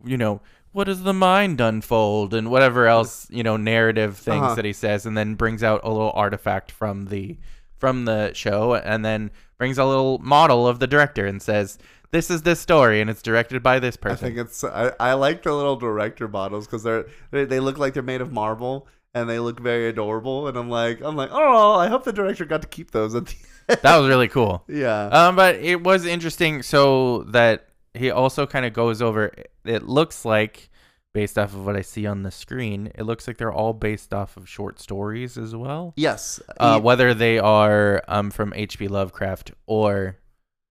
you 0.04 0.16
know, 0.16 0.40
what 0.72 0.84
does 0.84 1.02
the 1.02 1.12
mind 1.12 1.60
unfold 1.60 2.34
and 2.34 2.50
whatever 2.50 2.86
else, 2.86 3.26
you 3.30 3.42
know, 3.42 3.56
narrative 3.56 4.16
things 4.16 4.42
Uh-huh. 4.44 4.54
that 4.56 4.64
he 4.64 4.72
says, 4.72 5.06
and 5.06 5.16
then 5.16 5.34
brings 5.34 5.62
out 5.62 5.80
a 5.84 5.88
little 5.90 6.12
artifact 6.14 6.70
from 6.72 7.06
the 7.06 7.38
from 7.78 8.04
the 8.04 8.32
show, 8.34 8.74
and 8.76 9.04
then 9.04 9.30
brings 9.58 9.76
a 9.78 9.84
little 9.84 10.18
model 10.18 10.66
of 10.68 10.78
the 10.78 10.86
director 10.86 11.26
and 11.26 11.42
says, 11.42 11.78
"This 12.12 12.30
is 12.30 12.42
this 12.42 12.60
story, 12.60 13.00
and 13.00 13.10
it's 13.10 13.22
directed 13.22 13.62
by 13.62 13.78
this 13.80 13.96
person 13.96 14.24
I 14.24 14.28
think 14.28 14.38
it's 14.38 14.62
I, 14.64 14.92
I 15.00 15.12
like 15.14 15.42
the 15.42 15.52
little 15.52 15.76
director 15.76 16.28
models 16.28 16.66
because 16.66 16.82
they're 16.84 17.06
they, 17.32 17.44
they 17.44 17.60
look 17.60 17.78
like 17.78 17.94
they're 17.94 18.02
made 18.02 18.20
of 18.20 18.32
marble 18.32 18.86
and 19.14 19.28
they 19.28 19.38
look 19.40 19.60
very 19.60 19.88
adorable 19.88 20.46
and 20.48 20.56
I'm 20.56 20.70
like 20.70 21.00
I'm 21.02 21.16
like 21.16 21.30
oh 21.32 21.74
I 21.74 21.88
hope 21.88 22.04
the 22.04 22.12
director 22.14 22.44
got 22.46 22.62
to 22.62 22.68
keep 22.68 22.92
those 22.92 23.14
at 23.14 23.26
the 23.26 23.34
that 23.82 23.96
was 23.98 24.08
really 24.08 24.28
cool. 24.28 24.62
yeah 24.68 25.06
Um, 25.08 25.36
but 25.36 25.56
it 25.56 25.82
was 25.82 26.06
interesting. 26.06 26.62
So 26.62 27.24
that 27.24 27.66
he 27.94 28.10
also 28.10 28.46
kind 28.46 28.64
of 28.66 28.72
goes 28.72 29.00
over. 29.02 29.32
It 29.64 29.82
looks 29.84 30.24
like, 30.24 30.70
based 31.14 31.38
off 31.38 31.54
of 31.54 31.66
what 31.66 31.76
I 31.76 31.82
see 31.82 32.06
on 32.06 32.22
the 32.22 32.30
screen, 32.30 32.90
it 32.94 33.02
looks 33.02 33.26
like 33.28 33.36
they're 33.36 33.52
all 33.52 33.72
based 33.74 34.14
off 34.14 34.36
of 34.36 34.48
short 34.48 34.80
stories 34.80 35.36
as 35.36 35.54
well. 35.54 35.92
yes 35.96 36.40
Uh, 36.58 36.76
He- 36.76 36.80
whether 36.80 37.12
they 37.14 37.38
are 37.38 38.02
um 38.08 38.30
from 38.30 38.52
H.P. 38.54 38.88
Lovecraft 38.88 39.52
or 39.66 40.16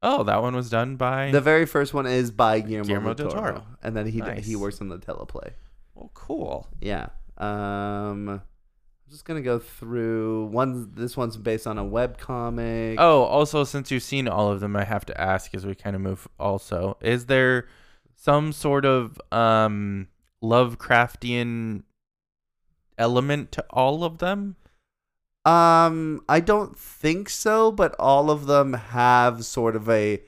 oh, 0.02 0.24
that 0.24 0.42
one 0.42 0.56
was 0.56 0.70
done 0.72 0.96
by. 0.96 1.30
the 1.32 1.42
very 1.42 1.68
first 1.68 1.94
one 1.94 2.08
is 2.08 2.32
by 2.32 2.60
Guillermo, 2.60 2.88
Guillermo 2.88 3.14
del 3.14 3.30
Toro, 3.30 3.52
Toro. 3.52 3.64
and 3.84 3.96
then 3.96 4.08
he 4.08 4.18
Nice. 4.20 4.46
he 4.48 4.56
works 4.56 4.82
on 4.82 4.90
the 4.90 4.98
teleplay 4.98 5.52
oh, 5.96 6.10
cool. 6.16 6.68
yeah 6.82 7.10
um 7.38 8.42
just 9.12 9.26
gonna 9.26 9.42
go 9.42 9.60
through 9.60 10.46
one 10.46 10.90
this 10.96 11.18
one's 11.18 11.36
based 11.36 11.68
on 11.68 11.78
a 11.78 11.84
web 11.84 12.18
comic 12.18 12.98
Oh, 12.98 13.24
also, 13.24 13.64
since 13.64 13.92
you've 13.92 14.04
seen 14.04 14.28
all 14.28 14.50
of 14.50 14.62
them, 14.62 14.76
I 14.76 14.86
have 14.86 15.06
to 15.08 15.22
ask 15.22 15.54
as 15.54 15.66
we 15.66 15.76
kind 15.76 15.96
of 15.96 16.02
move. 16.02 16.28
Also, 16.40 16.98
is 17.02 17.26
there 17.26 17.68
some 18.16 18.54
sort 18.54 18.86
of 18.86 19.20
um 19.32 20.08
Lovecraftian 20.42 21.84
element 22.98 23.52
to 23.52 23.66
all 23.70 24.04
of 24.04 24.20
them? 24.20 24.56
Um, 25.44 26.24
I 26.30 26.40
don't 26.40 26.78
think 26.78 27.30
so, 27.30 27.72
but 27.72 27.96
all 28.00 28.30
of 28.30 28.46
them 28.46 28.74
have 28.74 29.44
sort 29.44 29.76
of 29.76 29.90
a 29.90 30.22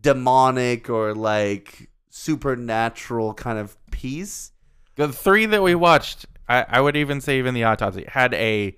demonic 0.00 0.88
or 0.88 1.14
like 1.14 1.90
supernatural 2.08 3.34
kind 3.34 3.58
of 3.58 3.76
piece. 3.90 4.52
The 4.96 5.08
three 5.08 5.46
that 5.46 5.62
we 5.62 5.74
watched, 5.74 6.26
I, 6.50 6.66
I 6.68 6.80
would 6.80 6.96
even 6.96 7.20
say 7.20 7.38
even 7.38 7.54
the 7.54 7.64
autopsy 7.64 8.04
had 8.08 8.34
a 8.34 8.76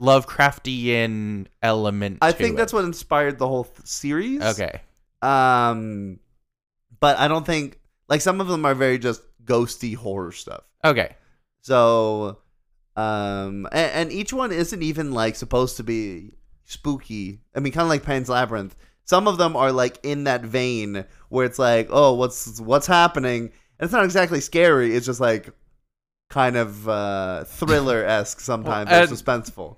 Lovecraftian 0.00 1.46
element. 1.60 2.18
I 2.22 2.30
think 2.30 2.54
it. 2.54 2.56
that's 2.58 2.72
what 2.72 2.84
inspired 2.84 3.38
the 3.38 3.48
whole 3.48 3.64
th- 3.64 3.86
series. 3.86 4.40
Okay. 4.40 4.80
Um, 5.20 6.20
but 7.00 7.18
I 7.18 7.26
don't 7.26 7.44
think 7.44 7.80
like 8.08 8.20
some 8.20 8.40
of 8.40 8.46
them 8.46 8.64
are 8.64 8.74
very 8.74 8.98
just 8.98 9.20
ghosty 9.44 9.96
horror 9.96 10.30
stuff. 10.30 10.62
Okay. 10.84 11.16
So, 11.62 12.38
um, 12.94 13.66
and, 13.72 13.92
and 13.92 14.12
each 14.12 14.32
one 14.32 14.52
isn't 14.52 14.82
even 14.82 15.10
like 15.10 15.34
supposed 15.34 15.78
to 15.78 15.82
be 15.82 16.34
spooky. 16.66 17.40
I 17.52 17.58
mean, 17.58 17.72
kind 17.72 17.82
of 17.82 17.88
like 17.88 18.04
Pan's 18.04 18.28
Labyrinth. 18.28 18.76
Some 19.04 19.26
of 19.26 19.38
them 19.38 19.56
are 19.56 19.72
like 19.72 19.98
in 20.04 20.24
that 20.24 20.42
vein 20.42 21.04
where 21.30 21.46
it's 21.46 21.58
like, 21.58 21.88
oh, 21.90 22.14
what's 22.14 22.60
what's 22.60 22.86
happening? 22.86 23.50
And 23.78 23.86
it's 23.86 23.92
not 23.92 24.04
exactly 24.04 24.40
scary. 24.40 24.94
It's 24.94 25.06
just 25.06 25.20
like 25.20 25.52
kind 26.28 26.56
of 26.56 26.88
uh, 26.88 27.44
thriller 27.44 28.04
esque 28.04 28.40
sometimes, 28.52 28.90
Well, 28.90 29.02
or 29.02 29.06
suspenseful. 29.06 29.76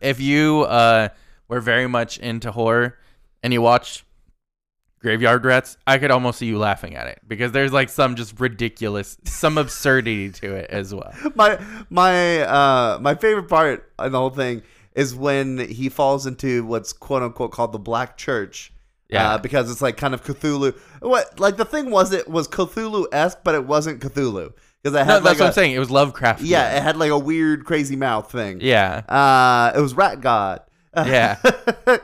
If 0.00 0.20
you 0.20 0.62
uh 0.62 1.08
were 1.48 1.60
very 1.60 1.86
much 1.88 2.18
into 2.18 2.52
horror 2.52 2.98
and 3.42 3.52
you 3.52 3.62
watched 3.62 4.04
Graveyard 5.00 5.44
Rats, 5.44 5.76
I 5.86 5.98
could 5.98 6.10
almost 6.10 6.38
see 6.38 6.46
you 6.46 6.58
laughing 6.58 6.94
at 6.96 7.06
it 7.06 7.20
because 7.26 7.52
there's 7.52 7.72
like 7.72 7.88
some 7.88 8.16
just 8.16 8.38
ridiculous, 8.38 9.16
some 9.24 9.56
absurdity 9.58 10.30
to 10.32 10.54
it 10.54 10.70
as 10.70 10.94
well. 10.94 11.12
my 11.34 11.58
my 11.90 12.40
uh 12.40 12.98
my 13.00 13.14
favorite 13.14 13.48
part 13.48 13.90
in 14.02 14.12
the 14.12 14.18
whole 14.18 14.30
thing 14.30 14.62
is 14.94 15.14
when 15.14 15.58
he 15.58 15.88
falls 15.88 16.26
into 16.26 16.64
what's 16.64 16.92
quote 16.92 17.22
unquote 17.22 17.52
called 17.52 17.72
the 17.72 17.78
Black 17.78 18.16
Church. 18.16 18.72
Yeah. 19.10 19.30
uh, 19.30 19.38
because 19.38 19.70
it's 19.70 19.80
like 19.80 19.96
kind 19.96 20.12
of 20.12 20.22
Cthulhu. 20.22 20.76
What 21.00 21.40
like 21.40 21.56
the 21.56 21.64
thing 21.64 21.90
was 21.90 22.12
it 22.12 22.28
was 22.28 22.46
Cthulhu 22.46 23.06
esque, 23.10 23.38
but 23.42 23.54
it 23.54 23.64
wasn't 23.64 24.02
Cthulhu 24.02 24.52
because 24.90 25.02
it 25.02 25.04
had 25.04 25.08
No, 25.08 25.14
like 25.14 25.24
that's 25.24 25.40
what 25.40 25.46
I'm 25.46 25.52
saying. 25.52 25.72
It 25.72 25.78
was 25.78 25.90
Lovecraft. 25.90 26.42
yeah, 26.42 26.76
it 26.76 26.82
had 26.82 26.96
like 26.96 27.10
a 27.10 27.18
weird 27.18 27.64
crazy 27.64 27.96
mouth 27.96 28.30
thing. 28.30 28.60
Yeah. 28.60 29.02
Uh, 29.08 29.72
it 29.76 29.80
was 29.80 29.94
Rat 29.94 30.20
God. 30.20 30.60
Yeah. 30.96 31.38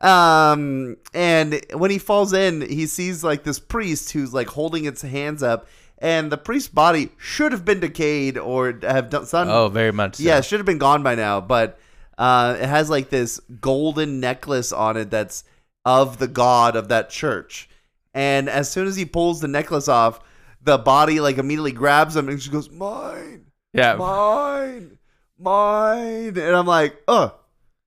um, 0.00 0.96
and 1.12 1.60
when 1.72 1.90
he 1.90 1.98
falls 1.98 2.32
in, 2.32 2.62
he 2.62 2.86
sees 2.86 3.22
like 3.22 3.44
this 3.44 3.58
priest 3.58 4.12
who's 4.12 4.32
like 4.32 4.48
holding 4.48 4.84
its 4.84 5.02
hands 5.02 5.42
up, 5.42 5.66
and 5.98 6.32
the 6.32 6.38
priest's 6.38 6.68
body 6.68 7.10
should 7.18 7.52
have 7.52 7.64
been 7.64 7.80
decayed 7.80 8.38
or 8.38 8.78
have 8.82 9.10
done 9.10 9.26
some. 9.26 9.48
Oh, 9.48 9.68
very 9.68 9.92
much. 9.92 10.16
So. 10.16 10.22
yeah, 10.22 10.40
should 10.40 10.58
have 10.58 10.66
been 10.66 10.78
gone 10.78 11.02
by 11.02 11.14
now, 11.14 11.40
but 11.40 11.78
uh, 12.18 12.56
it 12.60 12.66
has 12.66 12.88
like 12.88 13.10
this 13.10 13.40
golden 13.60 14.20
necklace 14.20 14.72
on 14.72 14.96
it 14.96 15.10
that's 15.10 15.44
of 15.84 16.18
the 16.18 16.28
god 16.28 16.76
of 16.76 16.88
that 16.88 17.10
church. 17.10 17.68
And 18.14 18.48
as 18.48 18.70
soon 18.70 18.86
as 18.86 18.96
he 18.96 19.04
pulls 19.04 19.40
the 19.40 19.48
necklace 19.48 19.88
off, 19.88 20.20
the 20.64 20.78
body 20.78 21.20
like 21.20 21.38
immediately 21.38 21.72
grabs 21.72 22.16
him 22.16 22.28
and 22.28 22.42
she 22.42 22.50
goes, 22.50 22.68
"Mine." 22.70 23.46
Yeah. 23.72 23.94
mine, 23.96 24.98
mine. 25.38 26.38
And 26.38 26.56
I'm 26.56 26.66
like, 26.66 26.96
uh, 27.08 27.30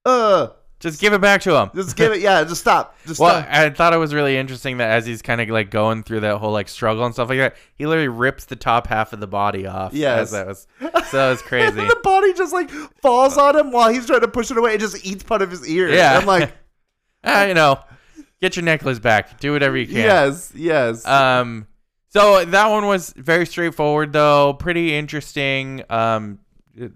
uh, 0.06 0.48
Just 0.80 1.00
give 1.02 1.14
it 1.14 1.22
back 1.22 1.42
to 1.42 1.56
him. 1.56 1.72
just 1.74 1.96
give 1.96 2.12
it, 2.12 2.20
yeah, 2.20 2.44
just 2.44 2.62
stop, 2.62 2.96
just 3.06 3.16
stop 3.16 3.26
Well, 3.26 3.42
stop. 3.42 3.54
I 3.54 3.70
thought 3.70 3.94
it 3.94 3.98
was 3.98 4.14
really 4.14 4.38
interesting 4.38 4.78
that 4.78 4.92
as 4.92 5.06
he's 5.06 5.22
kind 5.22 5.40
of 5.42 5.48
like 5.50 5.72
going 5.72 6.04
through 6.04 6.20
that 6.22 6.38
whole 6.38 6.52
like 6.52 6.68
struggle 6.70 7.06
and 7.06 7.14
stuff 7.14 7.30
like 7.30 7.40
that, 7.40 7.56
he 7.76 7.86
literally 7.88 8.10
rips 8.10 8.46
the 8.46 8.56
top 8.58 8.88
half 8.88 9.14
of 9.14 9.20
the 9.22 9.28
body 9.28 9.66
off. 9.66 9.94
Yeah, 9.94 10.16
as 10.16 10.32
that 10.32 10.48
was 10.48 10.68
so 10.82 10.90
that 11.18 11.30
was 11.30 11.42
crazy. 11.48 11.72
the 11.76 12.00
body 12.04 12.34
just 12.34 12.54
like 12.54 12.70
falls 13.02 13.38
on 13.38 13.58
him 13.58 13.72
while 13.72 13.90
he's 13.92 14.06
trying 14.06 14.22
to 14.22 14.28
push 14.28 14.52
it 14.52 14.58
away. 14.58 14.74
It 14.74 14.80
just 14.82 15.06
eats 15.06 15.24
part 15.24 15.42
of 15.42 15.50
his 15.50 15.68
ear. 15.68 15.90
Yeah. 15.90 16.14
And 16.14 16.22
I'm 16.22 16.28
like, 16.28 16.52
ah, 17.24 17.46
you 17.46 17.54
know, 17.54 17.80
get 18.42 18.56
your 18.58 18.64
necklace 18.66 19.00
back. 19.00 19.40
Do 19.40 19.54
whatever 19.54 19.78
you 19.78 19.88
can. 19.88 19.96
yes, 19.96 20.52
yes. 20.54 21.06
Um, 21.08 21.66
so 22.10 22.46
that 22.46 22.68
one 22.68 22.86
was 22.86 23.14
very 23.16 23.46
straightforward, 23.46 24.14
though, 24.14 24.54
pretty 24.54 24.96
interesting. 24.96 25.84
Um, 25.90 26.40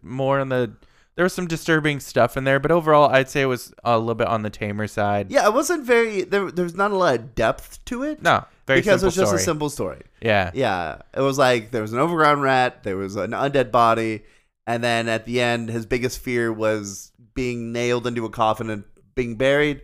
more 0.02 0.40
on 0.40 0.50
the 0.50 0.72
there 1.16 1.26
was 1.26 1.34
some 1.34 1.48
disturbing 1.48 2.00
stuff 2.00 2.38
in 2.38 2.46
there, 2.46 2.60
but 2.60 2.72
overall, 2.72 3.10
I'd 3.10 3.30
say 3.30 3.42
it 3.42 3.46
was 3.46 3.74
a 3.84 4.00
little 4.00 4.16
bit 4.16 4.28
on 4.28 4.44
the 4.44 4.50
tamer 4.50 4.88
side. 4.88 5.30
yeah, 5.30 5.46
it 5.46 5.54
wasn't 5.54 5.86
very. 5.86 6.24
There, 6.24 6.50
there's 6.52 6.76
not 6.76 6.92
a 6.92 6.96
lot 6.96 7.16
of 7.16 7.36
depth 7.36 7.84
to 7.86 8.04
it. 8.04 8.22
No, 8.22 8.46
very 8.66 8.80
because 8.80 9.04
it 9.04 9.08
was 9.08 9.16
just 9.16 9.28
story. 9.28 9.42
a 9.42 9.44
simple 9.44 9.70
story. 9.70 10.02
yeah, 10.22 10.52
Yeah, 10.54 11.02
it 11.14 11.22
was 11.22 11.38
like 11.38 11.72
there 11.72 11.82
was 11.82 11.94
an 11.94 12.00
overground 12.00 12.42
rat, 12.42 12.84
there 12.84 12.98
was 12.98 13.18
an 13.18 13.32
undead 13.32 13.72
body, 13.72 14.24
and 14.66 14.84
then 14.84 15.10
at 15.10 15.26
the 15.26 15.42
end, 15.42 15.70
his 15.70 15.86
biggest 15.86 16.20
fear 16.20 16.52
was 16.52 17.12
being 17.34 17.72
nailed 17.72 18.08
into 18.08 18.26
a 18.26 18.30
coffin 18.30 18.70
and 18.70 18.84
being 19.14 19.36
buried, 19.36 19.82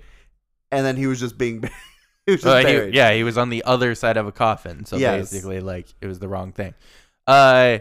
and 0.72 0.86
then 0.86 0.96
he 0.96 1.08
was 1.08 1.20
just 1.20 1.38
being 1.38 1.60
buried. 1.62 1.74
was 2.34 2.44
Well, 2.44 2.66
he- 2.66 2.96
yeah, 2.96 3.14
he 3.14 3.24
was 3.24 3.38
on 3.38 3.50
the 3.50 3.64
other 3.64 3.96
side 3.96 4.18
of 4.18 4.28
a 4.28 4.32
coffin, 4.32 4.86
so 4.86 4.98
Yes. 4.98 5.32
basically, 5.32 5.60
like 5.62 5.88
it 6.02 6.08
was 6.08 6.20
the 6.20 6.28
wrong 6.28 6.52
thing. 6.52 6.74
Uh, 7.26 7.80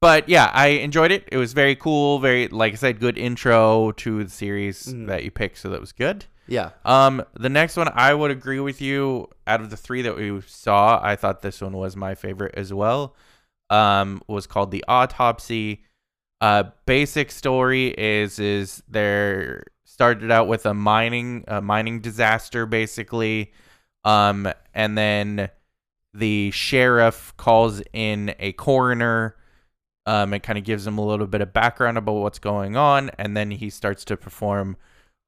but 0.00 0.28
yeah, 0.28 0.50
I 0.52 0.68
enjoyed 0.68 1.10
it. 1.10 1.28
It 1.32 1.36
was 1.38 1.52
very 1.52 1.74
cool. 1.74 2.18
Very, 2.18 2.48
like 2.48 2.72
I 2.74 2.76
said, 2.76 3.00
good 3.00 3.16
intro 3.18 3.92
to 3.92 4.24
the 4.24 4.30
series 4.30 4.86
Mhm. 4.86 5.06
that 5.08 5.24
you 5.24 5.30
picked, 5.30 5.58
so 5.58 5.68
that 5.70 5.80
was 5.80 5.92
good. 5.92 6.26
yeah. 6.48 6.70
Um, 6.84 7.24
the 7.34 7.48
next 7.48 7.76
one 7.76 7.88
I 7.92 8.14
would 8.14 8.30
agree 8.30 8.60
with 8.60 8.80
you. 8.80 9.28
Out 9.48 9.60
of 9.60 9.70
the 9.70 9.76
three 9.76 10.02
that 10.02 10.16
we 10.16 10.40
saw, 10.46 11.00
I 11.02 11.16
thought 11.16 11.42
this 11.42 11.60
one 11.60 11.72
was 11.76 11.96
my 11.96 12.14
favorite 12.14 12.54
as 12.56 12.72
well. 12.72 13.16
Um, 13.68 14.22
was 14.28 14.46
called 14.46 14.70
the 14.70 14.84
autopsy. 14.86 15.82
Uh, 16.40 16.64
basic 16.84 17.32
story 17.32 17.88
is 17.98 18.38
is 18.38 18.80
there 18.88 19.64
started 19.84 20.30
out 20.30 20.46
with 20.46 20.66
a 20.66 20.74
mining 20.74 21.42
a 21.48 21.60
mining 21.60 21.98
disaster 22.00 22.64
basically, 22.64 23.52
um, 24.06 24.48
and 24.72 24.96
then 24.96 25.50
the 26.14 26.50
sheriff 26.52 27.34
calls 27.36 27.82
in 27.92 28.34
a 28.38 28.52
coroner. 28.52 29.36
Um, 30.06 30.32
it 30.32 30.42
kind 30.44 30.56
of 30.56 30.64
gives 30.64 30.86
him 30.86 30.96
a 30.98 31.04
little 31.04 31.26
bit 31.26 31.40
of 31.40 31.52
background 31.52 31.98
about 31.98 32.12
what's 32.14 32.38
going 32.38 32.76
on, 32.76 33.10
and 33.18 33.36
then 33.36 33.50
he 33.50 33.68
starts 33.70 34.04
to 34.06 34.16
perform 34.16 34.76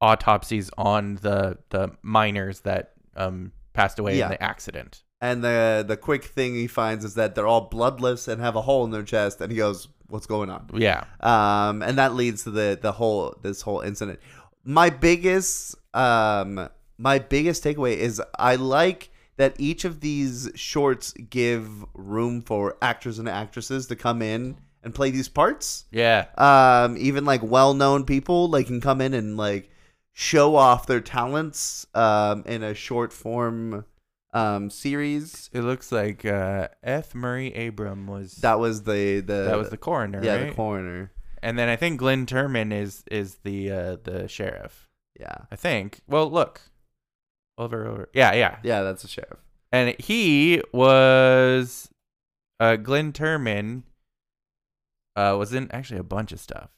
autopsies 0.01 0.71
on 0.79 1.17
the 1.17 1.59
the 1.71 1.91
miners 2.03 2.61
that 2.61 2.93
um 3.17 3.51
passed 3.73 3.99
away 3.99 4.17
Yeah. 4.17 4.27
in 4.27 4.31
the 4.31 4.43
accident. 4.43 5.03
And 5.21 5.43
the 5.43 5.85
the 5.87 5.97
quick 5.97 6.25
thing 6.25 6.55
he 6.55 6.69
finds 6.69 7.05
is 7.05 7.15
that 7.15 7.35
they're 7.35 7.49
all 7.49 7.63
bloodless 7.63 8.29
and 8.29 8.41
have 8.41 8.55
a 8.55 8.63
hole 8.63 8.85
in 8.85 8.93
their 8.93 9.03
chest, 9.03 9.41
and 9.41 9.51
he 9.51 9.59
goes, 9.59 9.89
"What's 10.07 10.27
going 10.27 10.49
on?" 10.49 10.71
Yeah. 10.75 11.03
um, 11.21 11.83
and 11.83 11.99
that 11.99 12.15
leads 12.15 12.45
to 12.45 12.51
the 12.53 12.79
the 12.81 12.93
whole 12.93 13.35
this 13.43 13.63
whole 13.63 13.81
incident. 13.81 14.21
My 14.65 14.91
biggest 14.91 15.75
um 15.95 16.69
my 16.99 17.19
biggest 17.19 17.63
takeaway 17.65 17.97
is 17.97 18.21
I 18.39 18.57
like 18.57 19.11
that 19.37 19.55
each 19.59 19.85
of 19.85 20.01
these 20.01 20.51
shorts 20.57 21.13
give 21.31 21.85
room 21.95 22.43
for 22.43 22.77
actors 22.83 23.19
and 23.21 23.29
actresses 23.29 23.87
to 23.87 23.97
come 23.97 24.21
in 24.21 24.57
and 24.83 24.95
play 24.95 25.11
these 25.11 25.29
parts. 25.29 25.85
Yeah. 25.93 26.27
Um, 26.37 26.97
even 26.99 27.25
like 27.25 27.43
well 27.43 27.73
known 27.75 28.05
people 28.05 28.49
like 28.49 28.67
can 28.67 28.81
come 28.81 29.01
in 29.01 29.15
and 29.15 29.37
like 29.37 29.71
show 30.13 30.57
off 30.57 30.87
their 30.89 31.01
talents 31.01 31.87
um 31.95 32.43
in 32.47 32.63
a 32.65 32.75
short 32.75 33.13
form 33.13 33.85
um 34.35 34.69
series. 34.71 35.49
It 35.53 35.61
looks 35.63 35.93
like 35.93 36.25
uh 36.25 36.69
F. 36.83 37.15
Murray 37.15 37.55
Abraham 37.55 38.07
was 38.09 38.33
That 38.37 38.59
was 38.59 38.83
the 38.83 39.21
the 39.21 39.45
that 39.45 39.59
was 39.59 39.71
the 39.71 39.77
coroner, 39.77 40.23
yeah 40.23 40.35
right? 40.37 40.49
the 40.49 40.55
coroner. 40.55 41.13
and 41.43 41.57
then 41.59 41.69
I 41.69 41.77
think 41.77 42.01
Glenn 42.01 42.27
Turman 42.27 42.73
is 42.73 43.05
is 43.11 43.37
the 43.45 43.71
uh, 43.71 43.97
the 44.03 44.27
sheriff. 44.29 44.89
Yeah. 45.19 45.37
I 45.51 45.57
think. 45.57 46.01
Well, 46.07 46.31
look, 46.31 46.61
over 47.59 47.87
over. 47.87 48.09
Yeah, 48.15 48.33
yeah. 48.35 48.59
Yeah, 48.63 48.83
that's 48.83 49.05
a 49.05 49.09
sheriff. 49.09 49.41
And 49.71 49.95
he 49.99 50.63
was 50.73 51.91
uh, 52.61 52.77
Glenn 52.77 53.13
Turman. 53.13 53.83
Uh, 55.17 55.37
was 55.37 55.53
in 55.53 55.69
actually 55.73 55.99
a 55.99 56.05
bunch 56.05 56.31
of 56.31 56.39
stuff. 56.39 56.71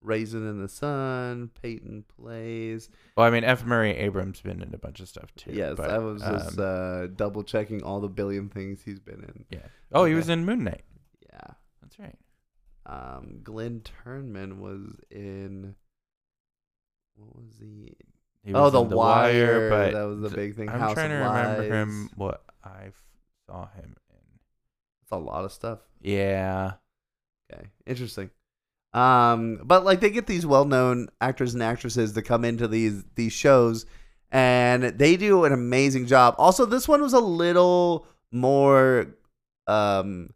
Raisin 0.00 0.48
in 0.48 0.62
the 0.62 0.68
Sun, 0.68 1.50
Peyton 1.60 2.04
Place. 2.16 2.88
Well, 3.16 3.26
I 3.26 3.30
mean, 3.30 3.42
F. 3.42 3.64
Murray 3.64 3.90
Abraham's 3.90 4.40
been 4.40 4.62
in 4.62 4.72
a 4.72 4.78
bunch 4.78 5.00
of 5.00 5.08
stuff 5.08 5.34
too. 5.34 5.50
yes, 5.52 5.74
but, 5.76 5.90
I 5.90 5.98
was 5.98 6.22
just 6.22 6.58
um, 6.60 6.64
uh, 6.64 7.06
double 7.08 7.42
checking 7.42 7.82
all 7.82 8.00
the 8.00 8.08
billion 8.08 8.48
things 8.48 8.82
he's 8.84 9.00
been 9.00 9.24
in. 9.24 9.44
yeah. 9.50 9.66
Oh, 9.92 10.04
he 10.04 10.14
was 10.14 10.28
in 10.28 10.44
Moon 10.44 10.62
Knight. 10.62 10.84
Yeah. 11.28 11.54
That's 11.82 11.98
right. 11.98 12.16
Um, 12.86 13.40
Glenn 13.42 13.82
Turman 14.04 14.58
was 14.58 14.94
in. 15.10 15.74
What 17.16 17.34
was 17.34 17.54
he? 17.58 17.96
Oh, 18.54 18.62
was 18.64 18.72
The, 18.72 18.82
in 18.82 18.90
Wire. 18.90 19.70
but 19.70 19.92
that 19.92 20.04
was 20.04 20.20
the 20.20 20.30
big 20.36 20.54
thing. 20.56 20.68
I'm 20.68 20.78
House 20.78 20.94
trying 20.94 21.10
to 21.10 21.16
remember 21.16 21.62
Lies. 21.62 21.70
him. 21.70 22.10
What 22.16 22.42
I 22.64 22.90
saw 23.48 23.66
him 23.74 23.96
in. 24.10 24.16
It's 25.02 25.12
a 25.12 25.16
lot 25.16 25.44
of 25.44 25.52
stuff. 25.52 25.80
Yeah. 26.00 26.72
Okay, 27.52 27.66
interesting. 27.86 28.30
Um, 28.92 29.60
but 29.64 29.84
like 29.84 30.00
they 30.00 30.10
get 30.10 30.26
these 30.26 30.46
well-known 30.46 31.08
actors 31.20 31.54
and 31.54 31.62
actresses 31.62 32.12
to 32.12 32.22
come 32.22 32.44
into 32.44 32.66
these 32.66 33.04
these 33.14 33.32
shows, 33.32 33.84
and 34.32 34.82
they 34.84 35.16
do 35.16 35.44
an 35.44 35.52
amazing 35.52 36.06
job. 36.06 36.34
Also, 36.38 36.64
this 36.66 36.88
one 36.88 37.02
was 37.02 37.12
a 37.12 37.20
little 37.20 38.06
more 38.32 39.14
um 39.66 40.30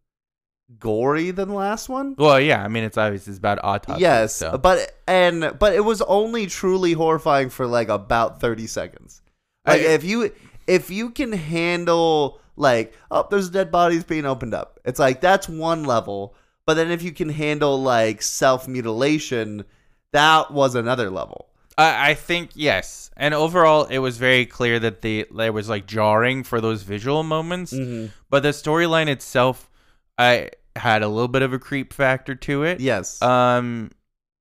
gory 0.79 1.31
than 1.31 1.49
the 1.49 1.55
last 1.55 1.89
one. 1.89 2.15
Well, 2.17 2.41
yeah. 2.41 2.63
I 2.63 2.69
mean, 2.69 2.85
it's 2.85 2.97
obvious 2.97 3.27
it's 3.29 3.39
about 3.39 3.59
autopsy. 3.63 4.01
yes, 4.01 4.37
so. 4.37 4.59
but 4.59 4.99
and 5.07 5.57
but 5.59 5.75
it 5.75 5.81
was 5.81 6.03
only 6.03 6.47
truly 6.47 6.93
horrifying 6.93 7.51
for 7.51 7.67
like 7.67 7.89
about 7.89 8.41
thirty 8.41 8.67
seconds. 8.67 9.23
Like 9.67 9.83
I- 9.83 9.85
if 9.85 10.05
you 10.05 10.33
if 10.67 10.91
you 10.91 11.11
can 11.11 11.33
handle 11.33 12.41
like 12.57 12.95
oh 13.11 13.27
there's 13.31 13.51
dead 13.51 13.71
bodies 13.71 14.05
being 14.05 14.27
opened 14.27 14.55
up, 14.55 14.79
it's 14.85 14.99
like 14.99 15.21
that's 15.21 15.49
one 15.49 15.85
level. 15.85 16.35
But 16.67 16.75
then 16.75 16.91
if 16.91 17.03
you 17.03 17.13
can 17.13 17.31
handle 17.31 17.83
like 17.83 18.23
self 18.23 18.69
mutilation, 18.69 19.65
that 20.13 20.53
was 20.53 20.75
another 20.75 21.11
level. 21.11 21.47
I, 21.77 22.11
I 22.11 22.15
think 22.15 22.51
yes, 22.55 23.11
and 23.17 23.35
overall, 23.35 23.85
it 23.85 23.99
was 23.99 24.19
very 24.19 24.47
clear 24.47 24.79
that 24.79 25.03
the 25.03 25.27
there 25.35 25.53
was 25.53 25.69
like 25.69 25.87
jarring 25.87 26.45
for 26.45 26.61
those 26.61 26.83
visual 26.83 27.23
moments, 27.23 27.73
mm-hmm. 27.73 28.13
but 28.29 28.43
the 28.43 28.51
storyline 28.51 29.09
itself, 29.09 29.71
I 30.19 30.51
had 30.77 31.03
a 31.03 31.09
little 31.09 31.29
bit 31.29 31.43
of 31.43 31.53
a 31.53 31.59
creep 31.59 31.93
factor 31.93 32.35
to 32.35 32.63
it. 32.65 32.81
Yes. 32.81 33.21
Um, 33.23 33.91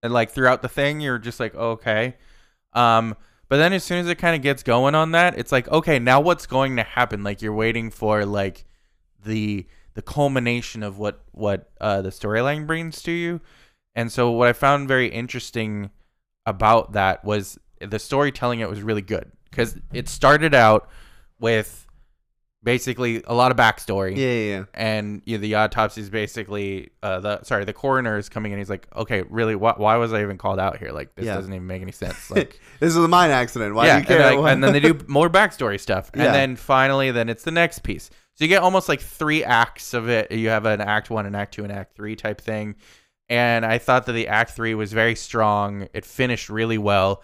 and 0.04 0.14
like 0.14 0.32
throughout 0.32 0.62
the 0.62 0.70
thing, 0.70 1.02
you're 1.02 1.18
just 1.18 1.40
like, 1.40 1.56
okay. 1.56 2.16
Um, 2.74 3.16
but 3.48 3.58
then 3.58 3.74
as 3.74 3.84
soon 3.84 3.98
as 4.00 4.08
it 4.08 4.16
kind 4.16 4.36
of 4.36 4.42
gets 4.42 4.64
going 4.64 4.96
on 4.96 5.12
that, 5.12 5.38
it's 5.38 5.52
like, 5.52 5.68
okay, 5.70 6.00
now 6.00 6.22
what's 6.22 6.46
going 6.46 6.76
to 6.76 6.84
happen? 6.84 7.24
Like 7.24 7.42
you're 7.42 7.54
waiting 7.54 7.90
for 7.90 8.26
like 8.26 8.66
the 9.26 9.66
the 9.96 10.02
culmination 10.04 10.84
of 10.84 11.00
what 11.00 11.24
what 11.32 11.72
uh, 11.82 12.02
the 12.02 12.10
storyline 12.10 12.68
brings 12.68 13.02
to 13.02 13.12
you. 13.12 13.42
And 13.96 14.12
so 14.12 14.32
what 14.32 14.48
I 14.48 14.54
found 14.54 14.88
very 14.88 15.08
interesting 15.08 15.90
about 16.46 16.94
that 16.94 17.26
was 17.26 17.58
the 17.82 18.00
storytelling. 18.00 18.60
It 18.60 18.70
was 18.70 18.82
really 18.82 19.02
good 19.02 19.32
because 19.50 19.80
it 19.92 20.08
started 20.08 20.54
out 20.54 20.88
with 21.40 21.88
basically 22.62 23.24
a 23.26 23.34
lot 23.34 23.52
of 23.52 23.58
backstory 23.58 24.18
yeah, 24.18 24.26
yeah, 24.34 24.58
yeah. 24.58 24.64
and 24.74 25.22
you 25.26 25.38
know, 25.38 25.42
the 25.42 25.56
autopsy 25.56 26.02
is 26.02 26.10
basically 26.10 26.90
uh, 27.02 27.20
the 27.22 27.42
sorry 27.44 27.64
the 27.64 27.72
coroner 27.74 28.18
is 28.18 28.28
coming 28.28 28.52
in 28.52 28.58
he's 28.58 28.70
like 28.70 28.86
okay 28.96 29.22
really 29.30 29.56
why, 29.56 29.74
why 29.78 29.96
was 29.96 30.12
i 30.12 30.22
even 30.22 30.38
called 30.38 30.60
out 30.60 30.78
here 30.78 30.92
like 30.92 31.16
this 31.16 31.26
Yeah. 31.26 31.36
doesn't 31.36 31.54
even 31.54 31.68
make 31.68 31.82
any 31.82 31.94
sense 31.94 32.30
like 32.36 32.60
This 32.82 32.90
is 32.90 32.98
a 32.98 33.08
mine 33.08 33.32
accident. 33.32 33.76
Why 33.76 33.86
yeah 33.86 33.92
do 34.02 34.14
you 34.14 34.20
and, 34.20 34.24
care? 34.30 34.42
like- 34.42 34.52
and 34.54 34.64
then 34.64 34.74
they 34.74 34.82
do 34.82 35.00
more 35.08 35.30
backstory 35.30 35.80
stuff 35.80 36.12
Yeah. 36.14 36.26
and 36.26 36.36
then 36.36 36.56
finally 36.58 37.12
then 37.12 37.30
it's 37.30 37.44
the 37.44 37.52
next 37.52 37.80
piece 37.80 38.10
so 38.36 38.44
you 38.44 38.50
get 38.50 38.62
almost 38.62 38.90
like 38.90 39.00
three 39.00 39.44
acts 39.44 39.94
of 39.94 40.10
it 40.10 40.30
you 40.32 40.50
have 40.50 40.66
an 40.66 40.82
act 40.82 41.10
one 41.10 41.26
an 41.26 41.36
act 41.36 41.54
two 41.54 41.64
and 41.64 41.72
act 41.72 41.96
three 41.96 42.16
type 42.18 42.42
thing 42.42 42.76
and 43.30 43.66
i 43.66 43.78
thought 43.78 44.06
that 44.06 44.14
the 44.14 44.28
act 44.28 44.52
three 44.52 44.76
was 44.76 44.92
very 44.92 45.16
strong 45.16 45.88
it 45.94 46.04
finished 46.06 46.50
really 46.50 46.78
well 46.78 47.24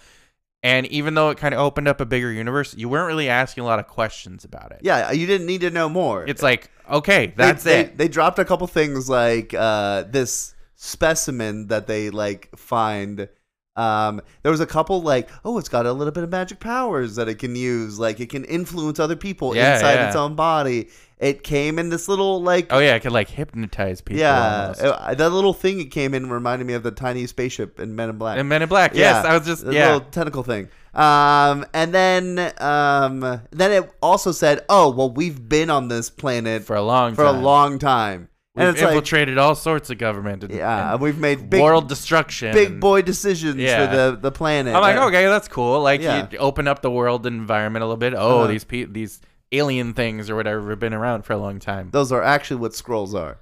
and 0.66 0.88
even 0.88 1.14
though 1.14 1.30
it 1.30 1.38
kind 1.38 1.54
of 1.54 1.60
opened 1.60 1.88
up 1.88 2.02
a 2.02 2.06
bigger 2.06 2.32
universe 2.32 2.76
you 2.76 2.90
weren't 2.90 3.08
really 3.08 3.30
asking 3.30 3.64
a 3.64 3.66
lot 3.66 3.80
of 3.80 3.88
questions 3.88 4.44
about 4.44 4.72
it 4.72 4.80
yeah, 4.82 5.12
you 5.12 5.28
didn't 5.28 5.48
need 5.48 5.62
to 5.62 5.70
know 5.70 5.88
more. 5.88 6.26
it's 6.28 6.42
like 6.42 6.70
okay 6.90 7.34
that's 7.38 7.64
they, 7.64 7.82
it 7.82 7.98
They, 7.98 8.06
they 8.06 8.08
dropped 8.08 8.40
a 8.40 8.46
couple 8.46 8.68
things 8.68 9.10
like 9.10 9.54
uh, 9.54 10.04
this 10.04 10.56
specimen 10.76 11.68
that 11.68 11.88
they 11.88 12.10
like 12.10 12.50
find. 12.56 13.30
Um, 13.76 14.22
there 14.42 14.52
was 14.52 14.62
a 14.62 14.66
couple 14.66 15.02
like, 15.02 15.30
oh, 15.44 15.58
it's 15.58 15.70
got 15.70 15.86
a 15.86 15.92
little 15.92 16.14
bit 16.14 16.24
of 16.24 16.30
magic 16.30 16.60
powers 16.60 17.16
that 17.16 17.28
it 17.28 17.36
can 17.40 17.56
use. 17.56 18.00
Like 18.00 18.20
it 18.20 18.30
can 18.30 18.46
influence 18.46 19.00
other 19.00 19.16
people 19.16 19.56
Yeah, 19.56 19.76
inside 19.76 19.96
yeah. 19.96 20.08
its 20.08 20.16
own 20.16 20.36
body. 20.36 20.90
It 21.18 21.44
came 21.44 21.80
in 21.80 21.90
this 21.90 22.08
little 22.10 22.42
like, 22.42 22.68
oh 22.72 22.80
yeah 22.80 22.96
it 22.96 23.00
could 23.02 23.14
like 23.14 23.30
hypnotize 23.30 24.02
people 24.02 24.20
yeah, 24.20 24.62
almost. 24.64 24.82
uh, 24.82 25.14
that 25.16 25.30
little 25.30 25.54
thing 25.54 25.80
it 25.80 25.86
came 25.86 26.14
in 26.14 26.30
reminded 26.30 26.66
me 26.68 26.74
of 26.74 26.84
the 26.84 26.92
tiny 26.92 27.26
spaceship 27.26 27.80
in 27.80 27.96
Men 27.96 28.10
in 28.10 28.18
Black. 28.18 28.38
And 28.38 28.50
Men 28.50 28.62
in 28.62 28.68
Black. 28.70 28.94
Yes, 28.96 29.26
I 29.26 29.38
was 29.38 29.46
just 29.48 29.66
yeah. 29.66 29.94
little 29.94 30.02
tentacle 30.12 30.44
thing. 30.44 30.68
Um, 30.94 31.66
and 31.74 31.94
then 31.94 32.54
um, 32.60 33.20
then 33.52 33.72
it 33.72 33.90
also 34.02 34.32
said, 34.32 34.64
oh, 34.70 34.92
well, 34.92 35.10
we've 35.10 35.48
been 35.50 35.70
on 35.70 35.88
this 35.90 36.10
planet 36.10 36.64
for 36.64 36.76
a 36.76 36.82
long 36.82 37.16
for 37.16 37.24
time. 37.26 37.36
a 37.36 37.40
long 37.42 37.80
time. 37.80 38.30
We've 38.56 38.66
and 38.68 38.76
it's 38.76 38.82
like, 38.82 38.92
infiltrated 38.94 39.38
all 39.38 39.54
sorts 39.54 39.90
of 39.90 39.98
government 39.98 40.44
and, 40.46 40.54
yeah, 40.54 40.94
and 40.94 41.02
we've 41.02 41.18
made 41.18 41.50
big, 41.50 41.62
world 41.62 41.90
destruction. 41.90 42.54
big 42.54 42.72
and- 42.72 42.80
boy 42.82 43.02
decisions 43.02 43.58
Yeah. 43.58 43.86
for 43.90 43.96
the, 43.96 44.18
the 44.18 44.32
planet. 44.32 44.74
I'm 44.74 44.82
like, 44.82 44.96
okay, 44.98 45.26
that's 45.26 45.48
cool. 45.50 45.82
Like 45.82 46.02
Yeah. 46.02 46.28
you 46.32 46.38
open 46.38 46.68
up 46.68 46.82
the 46.82 46.90
world 46.92 47.26
environment 47.28 47.84
a 47.84 47.86
little 47.86 47.98
bit. 47.98 48.14
Oh, 48.16 48.40
Uh-huh. 48.40 48.48
these 48.48 48.64
pe- 48.64 48.86
these 48.86 49.20
alien 49.52 49.94
things 49.94 50.30
or 50.30 50.36
whatever 50.36 50.70
have 50.70 50.80
been 50.80 50.94
around 50.94 51.24
for 51.24 51.34
a 51.34 51.38
long 51.38 51.60
time. 51.60 51.90
Those 51.92 52.12
are 52.14 52.24
actually 52.24 52.62
what 52.62 52.74
scrolls 52.74 53.14
are. 53.14 53.38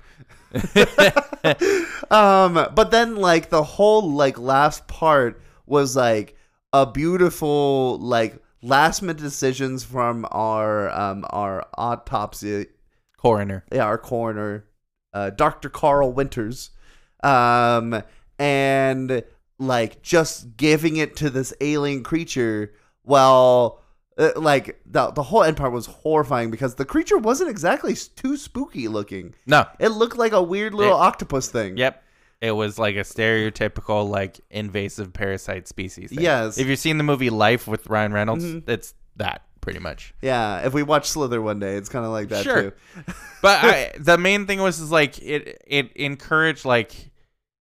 um, 2.11 2.53
but 2.75 2.91
then 2.91 3.15
like 3.15 3.49
the 3.49 3.63
whole 3.63 4.11
like 4.11 4.37
last 4.39 4.87
part 4.87 5.41
was 5.65 5.95
like 5.95 6.35
a 6.71 6.85
beautiful 6.85 7.99
like 7.99 8.41
last 8.61 9.01
minute 9.01 9.17
decisions 9.17 9.83
from 9.83 10.25
our 10.31 10.89
um 10.91 11.25
our 11.29 11.65
autopsy 11.77 12.67
Coroner. 13.17 13.63
yeah, 13.71 13.85
our 13.85 13.97
coroner, 13.97 14.65
uh, 15.13 15.29
Dr. 15.31 15.69
Carl 15.69 16.11
Winters, 16.11 16.71
um, 17.23 18.01
and 18.39 19.23
like 19.59 20.01
just 20.01 20.57
giving 20.57 20.97
it 20.97 21.15
to 21.17 21.29
this 21.29 21.53
alien 21.61 22.03
creature. 22.03 22.73
Well, 23.03 23.81
uh, 24.17 24.31
like 24.35 24.79
the 24.85 25.11
the 25.11 25.23
whole 25.23 25.43
end 25.43 25.57
part 25.57 25.71
was 25.71 25.85
horrifying 25.87 26.51
because 26.51 26.75
the 26.75 26.85
creature 26.85 27.17
wasn't 27.17 27.49
exactly 27.49 27.95
too 27.95 28.37
spooky 28.37 28.87
looking. 28.87 29.35
No. 29.45 29.65
It 29.79 29.89
looked 29.89 30.17
like 30.17 30.33
a 30.33 30.41
weird 30.41 30.73
little 30.73 30.93
It- 30.97 31.01
octopus 31.01 31.49
thing. 31.49 31.77
Yep. 31.77 32.01
It 32.41 32.51
was 32.51 32.77
like 32.77 32.95
a 32.97 32.99
stereotypical 33.01 34.09
like 34.09 34.39
invasive 34.49 35.13
parasite 35.13 35.67
species. 35.67 36.09
Thing. 36.09 36.21
Yes. 36.21 36.57
If 36.57 36.67
you've 36.67 36.79
seen 36.79 36.97
the 36.97 37.03
movie 37.03 37.29
Life 37.29 37.67
with 37.67 37.87
Ryan 37.87 38.11
Reynolds, 38.13 38.43
Mhm. 38.43 38.67
it's 38.69 38.93
that 39.15 39.43
pretty 39.63 39.79
much. 39.79 40.13
Yeah, 40.21 40.65
if 40.67 40.73
we 40.73 40.83
watch 40.83 41.07
Slither 41.09 41.41
one 41.41 41.59
day, 41.59 41.75
it's 41.77 41.89
kind 41.89 42.05
of 42.05 42.11
like 42.11 42.29
that 42.29 42.43
Sure. 42.43 42.61
too. 42.71 42.73
but 43.41 43.63
I, 43.63 43.91
the 43.97 44.17
main 44.17 44.45
thing 44.45 44.61
was 44.61 44.79
is 44.79 44.91
like 44.91 45.19
it 45.21 45.61
it 45.65 45.91
encouraged 45.95 46.65
like 46.65 46.93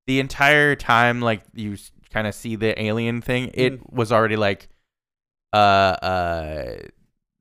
the 0.08 0.20
entire 0.20 0.76
time 0.76 1.22
like 1.22 1.44
you 1.54 1.78
kind 2.12 2.28
of 2.28 2.36
see 2.36 2.56
the 2.58 2.80
alien 2.82 3.22
thing 3.22 3.52
it 3.54 3.74
Mm-hmm. 3.74 3.96
was 3.96 4.12
already 4.12 4.36
like 4.36 4.68
uh 5.54 5.56
uh 5.56 6.76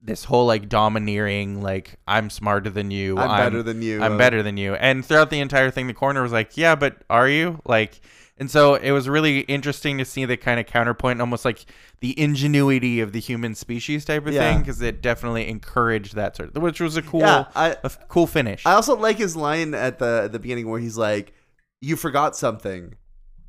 this 0.03 0.25
whole 0.25 0.47
like 0.47 0.69
domineering 0.69 1.61
like 1.63 1.97
i'm 2.07 2.31
smarter 2.31 2.71
than 2.71 2.91
you 2.91 3.19
I'm, 3.19 3.37
better 3.39 3.63
than 3.63 3.83
you. 3.83 4.03
i'm 4.03 4.13
uh, 4.13 4.19
better 4.19 4.43
than 4.43 4.57
you 4.57 4.75
and 4.75 5.05
throughout 5.05 5.31
the 5.31 5.41
entire 5.41 5.71
thing 5.71 5.87
the 5.89 5.95
coroner 5.95 6.23
was 6.23 6.33
like 6.33 6.57
yeah 6.57 6.75
but 6.75 7.03
are 7.11 7.29
you 7.29 7.61
like 7.67 8.01
and 8.41 8.51
so 8.51 8.75
it 8.75 8.91
was 8.91 9.09
really 9.09 9.41
interesting 9.41 9.99
to 9.99 10.05
see 10.05 10.25
the 10.25 10.37
kind 10.37 10.59
of 10.59 10.67
counterpoint 10.67 11.21
almost 11.21 11.45
like 11.45 11.65
the 12.01 12.19
ingenuity 12.19 13.01
of 13.01 13.13
the 13.13 13.21
human 13.21 13.55
species 13.55 14.05
type 14.05 14.27
of 14.27 14.33
Yeah. 14.33 14.51
thing 14.51 14.61
because 14.61 14.81
it 14.83 15.01
definitely 15.03 15.47
encouraged 15.47 16.17
that 16.17 16.35
sort 16.37 16.57
of 16.57 16.63
which 16.63 16.81
was 16.81 16.97
a 16.97 17.03
cool 17.03 17.21
Yeah, 17.21 17.45
I, 17.55 17.69
a 17.73 17.77
f- 17.85 18.09
cool 18.09 18.27
finish. 18.27 18.65
I 18.67 18.73
also 18.73 18.97
like 18.97 19.19
his 19.19 19.37
line 19.37 19.75
at 19.75 19.99
the 20.01 20.23
at 20.25 20.33
the 20.33 20.39
beginning 20.41 20.69
where 20.69 20.81
he's 20.81 20.97
like, 20.97 21.33
"You 21.81 21.95
forgot 21.97 22.35
something," 22.35 22.95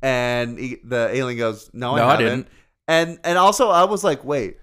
and 0.02 0.58
he, 0.58 0.76
the 0.84 1.08
alien 1.12 1.38
goes, 1.38 1.70
"No, 1.72 1.94
I 1.94 1.96
No, 1.96 2.08
haven't." 2.08 2.24
didn't. 2.26 2.48
And 2.88 3.18
and 3.24 3.38
also 3.38 3.68
I 3.70 3.84
was 3.84 4.04
like, 4.04 4.24
"Wait." 4.24 4.58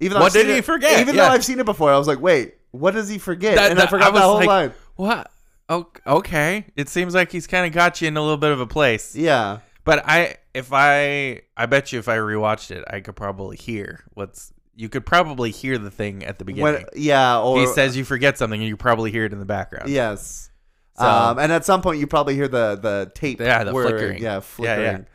Even 0.00 0.14
though 0.14 0.20
What 0.20 0.26
I've 0.26 0.32
seen 0.32 0.46
did 0.46 0.52
he 0.52 0.58
it- 0.58 0.64
forget? 0.64 1.00
Even 1.00 1.14
Yeah. 1.16 1.26
though 1.28 1.34
I've 1.34 1.44
seen 1.44 1.58
it 1.58 1.66
before, 1.66 1.92
I 1.92 1.98
was 1.98 2.06
like, 2.06 2.20
"Wait, 2.20 2.54
what 2.70 2.94
does 2.94 3.08
he 3.08 3.18
forget?" 3.18 3.56
That- 3.56 3.70
and 3.70 3.78
I 3.80 3.82
that- 3.82 3.90
forgot 3.90 4.08
I 4.08 4.10
that 4.12 4.22
whole 4.22 4.36
like- 4.36 4.46
line. 4.46 4.72
what? 4.96 5.30
Oh, 5.68 5.86
okay. 6.06 6.64
It 6.76 6.88
seems 6.88 7.14
like 7.14 7.30
he's 7.30 7.46
kind 7.46 7.66
of 7.66 7.72
got 7.72 8.00
you 8.00 8.08
in 8.08 8.16
a 8.16 8.20
little 8.22 8.38
bit 8.38 8.52
of 8.52 8.60
a 8.60 8.66
place. 8.66 9.14
Yeah, 9.14 9.58
But 9.88 10.04
I, 10.06 10.36
if 10.54 10.72
I, 10.72 11.40
I 11.56 11.66
bet 11.66 11.92
you, 11.92 11.98
if 11.98 12.08
I 12.08 12.18
rewatched 12.18 12.70
it, 12.70 12.84
I 12.88 13.00
could 13.00 13.16
probably 13.16 13.56
hear 13.56 14.04
what's. 14.14 14.52
You 14.76 14.88
could 14.88 15.04
probably 15.04 15.50
hear 15.50 15.76
the 15.78 15.90
thing 15.90 16.24
at 16.24 16.38
the 16.38 16.44
beginning. 16.44 16.74
when 16.74 16.84
yeah, 16.94 17.40
or 17.40 17.58
he 17.58 17.66
says 17.66 17.96
you 17.96 18.04
forget 18.04 18.38
something, 18.38 18.60
and 18.60 18.68
you 18.68 18.76
probably 18.76 19.10
hear 19.10 19.24
it 19.24 19.32
in 19.32 19.40
the 19.40 19.44
background. 19.46 19.88
yes. 19.88 20.50
So 20.96 21.04
um, 21.04 21.38
and 21.38 21.50
at 21.52 21.64
some 21.64 21.80
point 21.80 22.00
you 22.00 22.06
probably 22.06 22.34
hear 22.34 22.48
the 22.48 22.76
the 22.76 23.10
tape. 23.14 23.40
Yeah, 23.40 23.64
the 23.64 23.72
whirring. 23.72 23.90
flickering. 23.90 24.22
Yeah, 24.22 24.28
Yeah, 24.28 24.34
yeah. 24.34 24.40
flickering. 24.42 25.06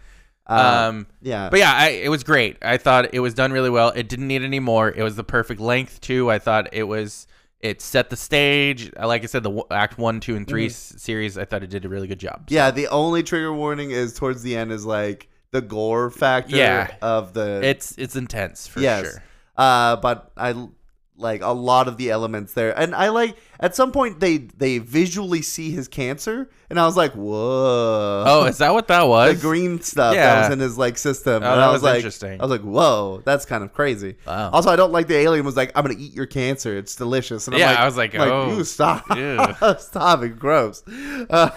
um, 0.48 0.58
Um, 0.58 1.08
yeah. 1.22 1.50
But 1.50 1.60
yeah, 1.60 1.74
I, 1.74 1.90
it 1.90 2.10
was 2.10 2.24
great. 2.24 2.58
I 2.62 2.78
thought 2.78 3.14
it 3.14 3.20
was 3.20 3.34
done 3.34 3.52
really 3.52 3.70
well. 3.70 3.90
It 3.90 4.10
didn't 4.10 4.28
need 4.28 4.42
any 4.44 4.60
more. 4.60 4.90
It 4.90 5.04
was 5.04 5.16
the 5.16 5.24
perfect 5.24 5.60
length 5.62 6.02
too. 6.02 6.32
I 6.32 6.40
thought 6.40 6.70
it 6.74 6.84
was. 6.84 7.28
It 7.64 7.82
set 7.82 8.10
the 8.10 8.18
stage. 8.18 8.92
Like 9.02 9.24
I 9.24 9.26
said, 9.26 9.42
the 9.44 9.64
Act 9.72 9.98
One, 9.98 10.20
Two, 10.20 10.36
and 10.36 10.46
3 10.46 10.66
s- 10.66 10.96
series. 10.98 11.38
I 11.38 11.46
thought 11.46 11.64
it 11.64 11.70
did 11.70 11.86
a 11.86 11.90
really 11.90 12.08
good 12.08 12.20
job. 12.20 12.42
Mm-hmm. 12.48 12.54
Yeah, 12.54 12.72
the 12.72 12.88
only 12.90 13.24
trigger 13.24 13.54
warning 13.54 13.92
is 13.92 14.14
towards 14.14 14.44
the 14.44 14.56
end 14.58 14.72
is 14.74 14.86
like 14.86 15.30
the 15.52 15.62
gore 15.62 16.10
factor 16.12 16.58
Yeah. 16.58 16.94
of 17.02 17.34
the 17.34 17.62
It's 17.64 17.96
it's 17.98 18.16
intense 18.18 18.68
for 18.68 18.82
yes. 18.82 19.06
sure. 19.06 19.24
Uh, 19.56 19.96
but 19.96 20.32
I 20.36 20.68
like 21.16 21.42
a 21.42 21.52
lot 21.52 21.88
of 21.88 21.98
the 21.98 22.10
elements 22.10 22.54
there, 22.54 22.78
and 22.78 22.96
I 22.96 23.10
like 23.10 23.38
at 23.60 23.76
some 23.76 23.92
point 23.92 24.20
they 24.20 24.38
they 24.38 24.80
visually 24.80 25.42
see 25.42 25.72
his 25.72 25.88
cancer, 25.88 26.50
and 26.70 26.80
I 26.80 26.86
was 26.86 26.98
like, 26.98 27.14
whoa. 27.14 28.24
Oh, 28.26 28.46
is 28.46 28.58
that 28.58 28.74
what 28.74 28.88
that 28.88 29.04
was? 29.08 29.36
the 29.36 29.42
green 29.42 29.80
stuff 29.82 30.16
that 30.16 30.44
was 30.46 30.54
in 30.54 30.60
his 30.60 30.78
like 30.78 30.98
system, 30.98 31.34
Oh, 31.34 31.36
and 31.36 31.44
that 31.46 31.60
I 31.60 31.68
was 31.68 31.76
was, 31.76 31.84
like, 31.84 31.96
interesting. 31.98 32.40
I 32.42 32.44
was 32.44 32.52
like, 32.52 32.62
whoa, 32.62 33.22
that's 33.26 33.46
kind 33.46 33.64
of 33.64 33.74
crazy. 33.74 34.16
Wow. 34.26 34.50
Also, 34.52 34.70
I 34.70 34.76
don't 34.76 34.92
like 34.92 35.08
the 35.08 35.16
alien 35.18 35.46
was 35.46 35.56
like, 35.56 35.72
I'm 35.76 35.86
gonna 35.86 36.00
eat 36.00 36.14
your 36.14 36.26
cancer. 36.26 36.78
It's 36.78 36.96
delicious. 36.96 37.48
And 37.48 37.56
I'm 37.56 37.60
Yeah, 37.60 37.70
like, 37.72 37.80
I 37.80 37.86
was 37.86 37.98
like, 37.98 38.16
oh, 38.16 38.64
stop, 38.64 39.06
stop 39.80 40.24
it, 40.24 40.40
gross. 40.40 40.84
Uh, 41.30 41.50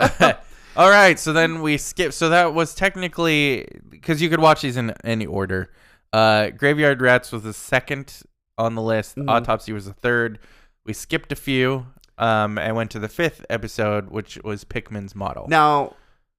All 0.74 0.88
right, 0.88 1.18
so 1.18 1.34
then 1.34 1.60
we 1.60 1.76
skip. 1.76 2.14
So 2.14 2.30
that 2.30 2.54
was 2.54 2.74
technically 2.74 3.66
because 3.90 4.22
you 4.22 4.30
could 4.30 4.40
watch 4.40 4.62
these 4.62 4.78
in 4.78 4.94
any 5.04 5.26
order. 5.26 5.70
Uh, 6.14 6.48
Graveyard 6.50 7.02
Rats 7.02 7.30
was 7.30 7.42
the 7.42 7.52
second 7.52 8.22
on 8.58 8.74
the 8.74 8.82
list. 8.82 9.16
Mhm. 9.16 9.28
Autopsy 9.28 9.72
was 9.72 9.86
the 9.86 9.92
third. 9.92 10.38
We 10.84 10.92
skipped 10.92 11.32
a 11.32 11.36
few 11.36 11.86
um, 12.18 12.58
and 12.58 12.76
went 12.76 12.90
to 12.92 12.98
the 12.98 13.08
fifth 13.08 13.44
episode, 13.48 14.10
which 14.10 14.38
was 14.44 14.64
Pickman's 14.64 15.14
model. 15.14 15.46
Now, 15.48 15.94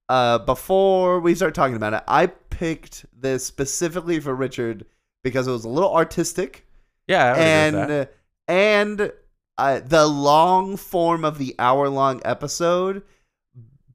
uh, 0.10 0.40
before 0.40 1.20
we 1.20 1.36
start 1.36 1.54
talking 1.56 1.76
about 1.76 1.94
it, 1.94 2.04
I 2.08 2.28
picked 2.28 3.06
this 3.14 3.46
specifically 3.46 4.20
for 4.20 4.36
Richard 4.36 4.86
because 5.24 5.48
it 5.48 5.52
was 5.52 5.66
a 5.66 5.70
little 5.70 5.94
artistic 5.94 6.66
yeah, 7.08 7.26
I 7.26 7.30
would 7.32 7.40
that. 7.40 8.10
and 8.48 9.00
and 9.00 9.14
uh, 9.58 9.80
the 9.86 10.06
long 10.08 10.78
form 10.78 11.26
of 11.26 11.38
the 11.38 11.56
hour 11.60 11.90
long 11.90 12.22
episode 12.26 13.04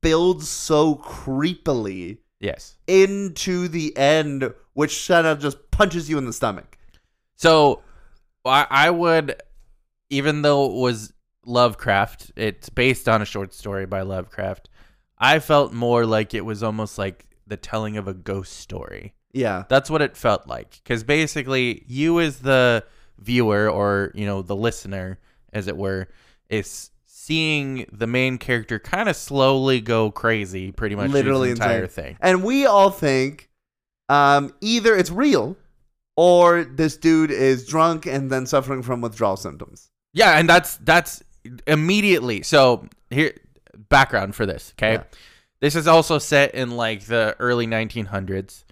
builds 0.00 0.48
so 0.48 0.94
creepily 0.96 2.18
yes. 2.40 2.76
into 2.87 3.68
the 3.68 3.96
end, 3.96 4.52
which 4.74 5.09
kind 5.09 5.26
of 5.26 5.40
just 5.40 5.70
punches 5.70 6.09
you 6.09 6.18
in 6.18 6.26
the 6.26 6.33
stomach. 6.33 6.78
So 7.35 7.83
I, 8.48 8.66
I 8.68 8.90
would, 8.90 9.40
even 10.11 10.42
though 10.42 10.66
it 10.66 10.72
was 10.80 11.12
Lovecraft, 11.46 12.32
it's 12.37 12.68
based 12.68 13.08
on 13.08 13.22
a 13.22 13.24
short 13.24 13.54
story 13.54 13.87
by 13.87 14.02
Lovecraft. 14.02 14.68
I 15.18 15.38
felt 15.38 15.72
more 15.72 16.06
like 16.06 16.34
it 16.34 16.44
was 16.44 16.62
almost 16.62 16.98
like 16.98 17.26
the 17.46 17.56
telling 17.56 17.96
of 17.96 18.06
a 18.08 18.14
ghost 18.14 18.56
story. 18.58 19.14
Yeah, 19.32 19.64
That's 19.68 19.90
what 19.90 20.00
it 20.02 20.16
felt 20.16 20.46
like. 20.46 20.80
Because 20.82 21.04
basically, 21.04 21.84
you 21.87 22.18
as 22.20 22.38
the 22.38 22.84
viewer 23.18 23.68
or, 23.70 24.11
you 24.14 24.24
know, 24.26 24.42
the 24.42 24.56
listener, 24.56 25.18
as 25.52 25.66
it 25.68 25.76
were, 25.76 26.08
is 26.48 26.90
seeing 27.06 27.84
the 27.92 28.06
main 28.06 28.38
character 28.38 28.78
kind 28.78 29.08
of 29.08 29.14
slowly 29.16 29.80
go 29.82 30.11
crazy 30.11 30.72
pretty 30.72 30.94
much 30.96 31.11
Literally 31.11 31.48
the 31.48 31.52
entire 31.52 31.82
insane. 31.84 32.04
thing. 32.04 32.16
and 32.22 32.42
we 32.42 32.64
all 32.64 32.90
think 32.90 33.50
um, 34.08 34.54
either 34.62 34.96
it's 34.96 35.11
real 35.11 35.54
or 36.18 36.64
this 36.64 36.96
dude 36.96 37.31
is 37.31 37.64
drunk 37.64 38.04
and 38.04 38.28
then 38.28 38.44
suffering 38.44 38.83
from 38.83 39.00
withdrawal 39.00 39.37
symptoms. 39.37 39.88
Yeah, 40.12 40.37
and 40.37 40.48
that's 40.48 40.76
that's 40.78 41.22
immediately. 41.68 42.42
So 42.42 42.88
here 43.09 43.35
background 43.88 44.35
for 44.35 44.44
this, 44.44 44.74
okay? 44.76 44.94
Yeah. 44.94 45.04
This 45.61 45.76
is 45.76 45.87
also 45.87 46.18
set 46.18 46.57
in 46.57 46.72
like 46.72 47.04
the 47.04 47.37
early 47.38 47.68
1900s. 47.68 48.64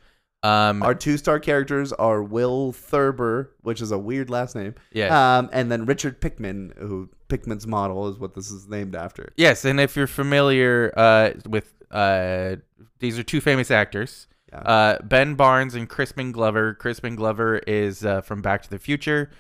Um 0.43 0.83
Our 0.83 0.95
two 0.97 1.17
star 1.17 1.39
characters 1.39 1.93
are 1.93 2.21
Will 2.21 2.73
Thurber, 2.73 3.53
which 3.63 3.81
is 3.81 3.93
a 3.93 3.99
weird 3.99 4.29
last 4.29 4.57
name, 4.57 4.75
yeah. 4.93 5.39
um, 5.39 5.49
and 5.53 5.71
then 5.71 5.87
Richard 5.87 6.21
Pickman, 6.21 6.73
who 6.79 7.09
Pickman's 7.29 7.67
model 7.67 8.09
is 8.09 8.19
what 8.19 8.35
this 8.35 8.51
is 8.51 8.67
named 8.67 8.97
after. 8.97 9.33
yes, 9.37 9.65
and 9.65 9.79
if 9.79 9.95
you're 9.95 10.09
familiar 10.09 10.93
uh 10.97 11.31
with 11.49 11.73
uh 11.93 12.57
these 12.99 13.21
are 13.21 13.23
two 13.23 13.41
famous 13.41 13.71
actors. 13.71 14.27
Yeah. 14.53 14.59
Uh 14.61 14.99
Ben 15.03 15.35
Barnes 15.35 15.75
and 15.75 15.89
Crispin 15.89 16.33
Glover. 16.33 16.75
Crispin 16.75 17.17
Glover 17.17 17.59
is 17.59 18.05
uh, 18.05 18.21
from 18.21 18.43
Back 18.43 18.63
to 18.63 18.71
the 18.71 18.79
Future. 18.79 19.31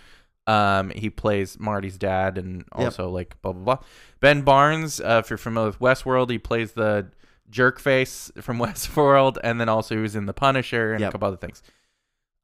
Um 0.46 0.90
he 0.90 1.10
plays 1.10 1.58
Marty's 1.58 1.96
dad 1.98 2.38
and 2.38 2.64
also 2.72 3.08
like 3.10 3.40
blah 3.42 3.52
blah 3.52 3.76
blah. 3.76 3.86
Ben 4.20 4.42
Barnes, 4.42 5.00
uh, 5.00 5.20
if 5.24 5.30
you're 5.30 5.36
familiar 5.38 5.68
with 5.70 5.78
Westworld, 5.80 6.30
he 6.30 6.38
plays 6.38 6.72
the 6.72 7.08
jerk 7.50 7.78
face 7.78 8.30
from 8.40 8.58
Westworld, 8.66 9.38
and 9.44 9.60
then 9.60 9.68
also 9.68 9.94
he 9.94 10.00
was 10.00 10.16
in 10.16 10.26
The 10.26 10.32
Punisher 10.34 10.92
and 10.92 11.00
Yep. 11.00 11.08
a 11.08 11.12
couple 11.12 11.28
other 11.28 11.36
things. 11.36 11.62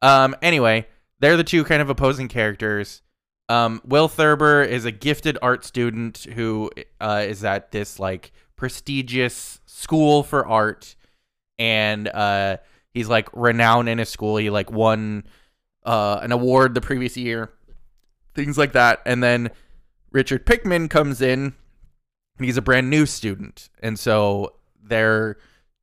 Um, 0.01 0.35
anyway, 0.43 0.87
they're 1.21 1.37
the 1.37 1.45
two 1.45 1.65
kind 1.65 1.81
of 1.83 1.89
opposing 1.91 2.29
characters. 2.29 3.03
Um, 3.49 3.81
Will 3.85 4.09
Thurber 4.09 4.63
is 4.63 4.85
a 4.85 4.91
gifted 4.93 5.39
art 5.43 5.65
student 5.65 6.27
who 6.35 6.71
uh, 7.01 7.25
is 7.27 7.45
at 7.45 7.71
this 7.73 7.99
like 7.99 8.33
prestigious 8.57 9.61
school 9.67 10.23
for 10.23 10.47
art, 10.47 10.95
and 11.63 12.09
uh, 12.09 12.57
he's 12.93 13.09
like 13.09 13.29
renowned 13.33 13.89
in 13.89 13.99
his 13.99 14.09
school. 14.09 14.37
He 14.37 14.51
like 14.51 14.73
won 14.73 15.23
uh, 15.85 16.19
an 16.21 16.33
award 16.33 16.75
the 16.75 16.81
previous 16.81 17.17
year, 17.17 17.53
things 18.35 18.59
like 18.59 18.73
that. 18.73 19.01
And 19.07 19.23
then 19.23 19.51
Richard 20.11 20.45
Pickman 20.45 20.89
comes 20.89 21.23
in, 21.23 21.55
and 22.37 22.45
he's 22.45 22.57
a 22.57 22.63
brand 22.63 22.91
new 22.91 23.07
student, 23.07 23.69
and 23.81 23.97
so 23.97 24.55
they're 24.83 25.37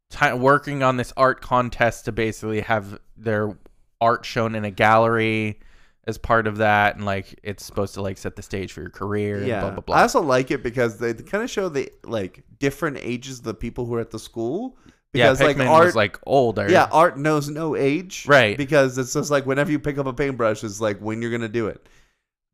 ti 0.09 0.33
working 0.33 0.83
on 0.83 0.97
this 0.97 1.13
art 1.15 1.39
contest 1.39 2.03
to 2.05 2.11
basically 2.11 2.59
have 2.59 2.99
their 3.15 3.57
art 4.01 4.25
shown 4.25 4.55
in 4.55 4.65
a 4.65 4.71
gallery 4.71 5.61
as 6.07 6.17
part 6.17 6.45
of 6.45 6.57
that, 6.57 6.97
and 6.97 7.05
like 7.05 7.39
it's 7.41 7.63
supposed 7.63 7.93
to 7.93 8.01
like 8.01 8.17
set 8.17 8.35
the 8.35 8.41
stage 8.41 8.73
for 8.73 8.81
your 8.81 8.89
career. 8.89 9.45
Yeah, 9.45 9.61
blah 9.61 9.71
blah 9.71 9.81
blah. 9.81 9.95
I 9.95 10.01
also 10.01 10.21
like 10.21 10.51
it 10.51 10.61
because 10.61 10.97
they 10.97 11.13
kind 11.13 11.41
of 11.41 11.49
show 11.49 11.69
the 11.69 11.89
like 12.03 12.43
different 12.59 12.97
ages 12.99 13.39
of 13.39 13.45
the 13.45 13.53
people 13.53 13.85
who 13.85 13.93
are 13.93 14.01
at 14.01 14.11
the 14.11 14.19
school. 14.19 14.77
Yeah, 15.13 15.25
Because 15.27 15.39
like 15.39 15.47
Pickman 15.57 15.67
art, 15.67 15.95
like 15.95 16.17
older. 16.25 16.69
yeah, 16.69 16.87
art 16.91 17.17
knows 17.17 17.49
no 17.49 17.75
age, 17.75 18.25
Right. 18.27 18.55
Because 18.57 18.97
it's 18.97 19.13
just 19.13 19.31
like 19.31 19.45
whenever 19.45 19.71
you 19.71 19.79
pick 19.79 19.97
up 19.97 20.05
a 20.05 20.13
paintbrush, 20.13 20.63
it's 20.63 20.79
like 20.81 20.99
when 20.99 21.21
you're 21.21 21.31
gonna 21.31 21.47
do 21.47 21.67
it. 21.67 21.85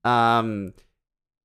Um, 0.04 0.74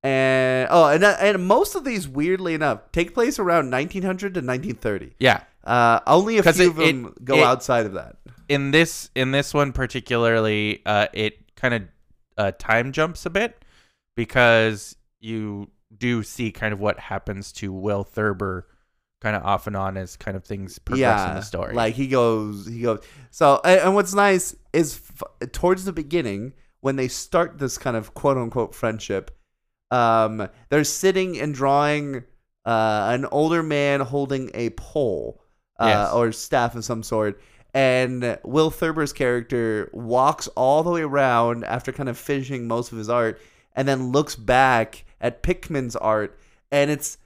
and 0.03 0.69
oh, 0.71 0.87
and 0.89 1.05
and 1.05 1.47
most 1.47 1.75
of 1.75 1.85
these, 1.85 2.09
weirdly 2.09 2.55
enough, 2.55 2.91
take 2.93 3.13
place 3.15 3.39
around 3.39 3.71
1900 3.71 4.35
to 4.35 4.41
1930. 4.41 5.15
yeah. 5.19 5.43
Uh, 5.63 6.01
only 6.07 6.39
a 6.39 6.43
few 6.43 6.65
it- 6.65 6.69
of 6.69 6.77
them 6.77 7.07
it- 7.07 7.25
go 7.25 7.37
it- 7.37 7.43
outside 7.43 7.85
of 7.85 7.93
that. 7.93 8.17
in 8.49 8.71
this 8.71 9.11
in 9.15 9.31
this 9.31 9.53
one 9.53 9.73
particularly, 9.73 10.81
uh, 10.87 11.07
it 11.13 11.55
kind 11.55 11.75
of 11.75 11.83
uh, 12.39 12.53
time 12.59 12.93
jumps 12.93 13.27
a 13.27 13.31
bit 13.31 13.63
because 14.17 14.97
you 15.21 15.69
do 15.97 16.23
see 16.23 16.51
kind 16.51 16.73
of 16.73 16.81
what 16.81 16.99
happens 16.99 17.53
to 17.53 17.73
Will 17.75 18.05
Thurber, 18.05 18.67
kind 19.21 19.37
of 19.37 19.45
off 19.45 19.67
and 19.67 19.77
on 19.77 19.97
as 19.97 20.17
kind 20.17 20.37
of 20.37 20.45
things 20.45 20.79
progress 20.79 21.29
in 21.29 21.35
the 21.37 21.43
story. 21.43 21.75
Like 21.75 21.95
he 21.95 22.09
goes, 22.09 22.67
he 22.67 22.81
goes. 22.83 23.01
So, 23.31 23.61
and, 23.65 23.81
and 23.81 23.95
what's 23.95 24.15
nice 24.15 24.57
is 24.73 25.01
f- 25.21 25.51
towards 25.53 25.85
the 25.85 25.93
beginning 25.93 26.55
when 26.81 26.97
they 26.97 27.09
start 27.09 27.59
this 27.59 27.77
kind 27.77 27.97
of 27.97 28.15
quote 28.15 28.39
unquote 28.39 28.75
friendship, 28.75 29.31
um, 29.91 30.49
they're 30.69 30.85
sitting 30.85 31.39
and 31.41 31.55
drawing 31.55 32.25
uh, 32.65 33.09
an 33.13 33.27
older 33.27 33.63
man 33.63 34.01
holding 34.01 34.51
a 34.55 34.71
pole 34.71 35.43
uh, 35.79 35.87
Yes. 35.89 36.13
or 36.13 36.33
staff 36.33 36.75
of 36.75 36.85
some 36.85 37.03
sort. 37.03 37.41
And 37.73 38.39
Will 38.45 38.71
Thurber's 38.71 39.13
character 39.13 39.91
walks 39.93 40.49
all 40.49 40.83
the 40.83 40.91
way 40.91 41.03
around 41.03 41.65
after 41.65 41.93
kind 41.93 42.09
of 42.09 42.19
finishing 42.19 42.67
most 42.67 42.91
of 42.91 42.99
his 42.99 43.09
art 43.09 43.41
and 43.77 43.87
then 43.87 44.11
looks 44.13 44.35
back 44.35 45.05
at 45.21 45.43
Pickman's 45.43 45.95
art. 45.95 46.39
And 46.73 46.91
it's 46.91 47.17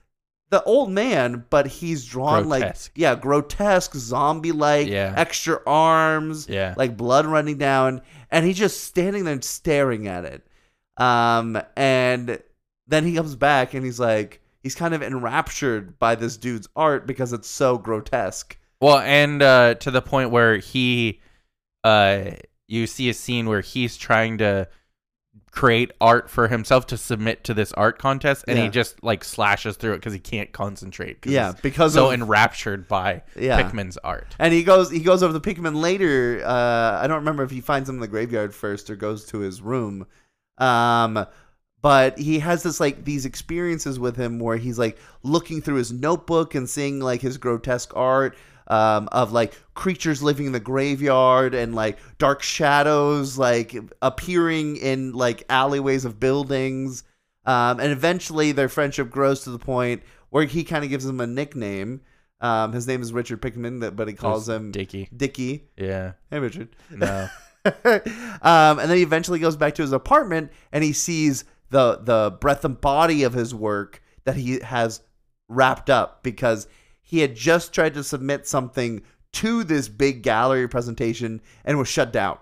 the 0.54 0.62
old 0.64 0.90
man, 0.90 1.44
but 1.50 1.66
he's 1.66 2.04
drawn 2.06 2.44
Grotesque. 2.48 2.90
like, 2.94 2.98
yeah, 3.00 3.14
grotesque, 3.16 3.94
zombie 3.96 4.52
like, 4.52 4.86
Yeah. 4.86 5.12
extra 5.16 5.60
arms, 5.66 6.48
yeah, 6.48 6.74
like 6.76 6.96
blood 6.96 7.26
running 7.26 7.58
down. 7.58 8.00
And 8.30 8.46
he's 8.46 8.56
just 8.56 8.84
standing 8.84 9.24
there 9.24 9.32
and 9.34 9.42
staring 9.44 10.06
at 10.06 10.24
it. 10.24 10.46
Um, 10.96 11.60
and 11.76 12.40
then 12.86 13.04
he 13.04 13.14
comes 13.14 13.34
back 13.34 13.74
and 13.74 13.84
he's 13.84 13.98
like, 13.98 14.40
he's 14.62 14.74
kind 14.76 14.94
of 14.94 15.02
enraptured 15.02 15.98
by 15.98 16.14
this 16.14 16.36
dude's 16.36 16.68
art 16.76 17.06
because 17.06 17.32
it's 17.32 17.48
so 17.48 17.76
grotesque. 17.78 18.56
Well, 18.80 18.98
and 18.98 19.42
uh, 19.42 19.74
to 19.74 19.90
the 19.90 20.02
point 20.02 20.30
where 20.30 20.58
he, 20.58 21.20
uh, 21.82 22.30
you 22.68 22.86
see 22.86 23.08
a 23.08 23.14
scene 23.14 23.46
where 23.48 23.60
he's 23.60 23.96
trying 23.96 24.38
to 24.38 24.68
create 25.50 25.92
art 26.00 26.28
for 26.28 26.48
himself 26.48 26.84
to 26.88 26.96
submit 26.96 27.44
to 27.44 27.54
this 27.54 27.72
art 27.74 27.98
contest, 27.98 28.44
and 28.48 28.58
Yeah. 28.58 28.64
he 28.64 28.70
just 28.70 29.02
like 29.04 29.22
slashes 29.22 29.76
through 29.76 29.92
it 29.92 29.96
because 29.98 30.12
he 30.12 30.18
can't 30.18 30.50
concentrate 30.52 31.18
Yeah, 31.24 31.52
he's 31.52 31.60
because 31.60 31.94
so 31.94 32.08
of 32.08 32.14
enraptured 32.14 32.88
by 32.88 33.22
yeah. 33.38 33.62
Pickman's 33.62 33.96
art. 33.98 34.34
And 34.40 34.52
he 34.52 34.64
goes 34.64 34.90
he 34.90 34.98
goes 35.00 35.22
over 35.22 35.32
to 35.32 35.38
Pickman 35.40 35.74
later. 35.80 36.42
Uh, 36.44 36.98
I 37.00 37.06
don't 37.06 37.18
remember 37.18 37.44
if 37.44 37.50
he 37.52 37.60
finds 37.60 37.88
him 37.88 37.96
in 37.96 38.00
the 38.00 38.08
graveyard 38.08 38.52
first 38.54 38.90
or 38.90 38.96
goes 38.96 39.26
to 39.26 39.38
his 39.38 39.62
room. 39.62 40.06
Um, 40.58 41.24
but 41.82 42.18
he 42.18 42.38
has 42.38 42.62
this 42.62 42.80
like 42.80 43.04
these 43.04 43.24
experiences 43.26 43.98
with 44.00 44.16
him 44.16 44.38
where 44.38 44.56
he's 44.56 44.78
like 44.78 44.98
looking 45.22 45.60
through 45.60 45.76
his 45.76 45.92
notebook 45.92 46.54
and 46.54 46.68
seeing 46.68 46.98
like 46.98 47.20
his 47.20 47.36
grotesque 47.36 47.92
art 47.94 48.36
um, 48.68 49.08
of 49.12 49.32
like 49.32 49.54
creatures 49.74 50.22
living 50.22 50.46
in 50.46 50.52
the 50.52 50.60
graveyard 50.60 51.54
and 51.54 51.74
like 51.74 51.98
dark 52.18 52.42
shadows 52.42 53.36
like 53.38 53.74
appearing 54.02 54.76
in 54.76 55.12
like 55.12 55.44
alleyways 55.48 56.04
of 56.04 56.18
buildings 56.20 57.04
um, 57.46 57.78
and 57.80 57.92
eventually 57.92 58.52
their 58.52 58.68
friendship 58.68 59.10
grows 59.10 59.42
to 59.44 59.50
the 59.50 59.58
point 59.58 60.02
where 60.30 60.44
he 60.44 60.64
kind 60.64 60.84
of 60.84 60.90
gives 60.90 61.04
him 61.04 61.20
a 61.20 61.26
nickname 61.26 62.00
um, 62.40 62.72
his 62.72 62.86
name 62.86 63.02
is 63.02 63.12
richard 63.12 63.42
pickman 63.42 63.80
but 63.94 64.08
he 64.08 64.14
calls 64.14 64.48
him 64.48 64.70
Dicky. 64.72 65.08
dicky 65.14 65.68
Yeah. 65.76 66.12
hey 66.30 66.38
richard 66.38 66.68
No. 66.90 67.28
um, 67.66 68.78
and 68.78 68.90
then 68.90 68.96
he 68.96 69.02
eventually 69.02 69.38
goes 69.38 69.56
back 69.56 69.74
to 69.74 69.82
his 69.82 69.92
apartment 69.92 70.50
and 70.70 70.84
he 70.84 70.92
sees 70.92 71.44
the 71.70 71.98
the 72.02 72.36
breath 72.40 72.64
and 72.64 72.78
body 72.80 73.22
of 73.22 73.32
his 73.32 73.54
work 73.54 74.02
that 74.24 74.36
he 74.36 74.60
has 74.60 75.00
wrapped 75.48 75.88
up 75.90 76.22
because 76.22 76.68
he 77.14 77.20
had 77.20 77.36
just 77.36 77.72
tried 77.72 77.94
to 77.94 78.02
submit 78.02 78.46
something 78.46 79.02
to 79.34 79.62
this 79.64 79.88
big 79.88 80.22
gallery 80.22 80.68
presentation 80.68 81.40
and 81.64 81.78
was 81.78 81.86
shut 81.88 82.12
down. 82.12 82.36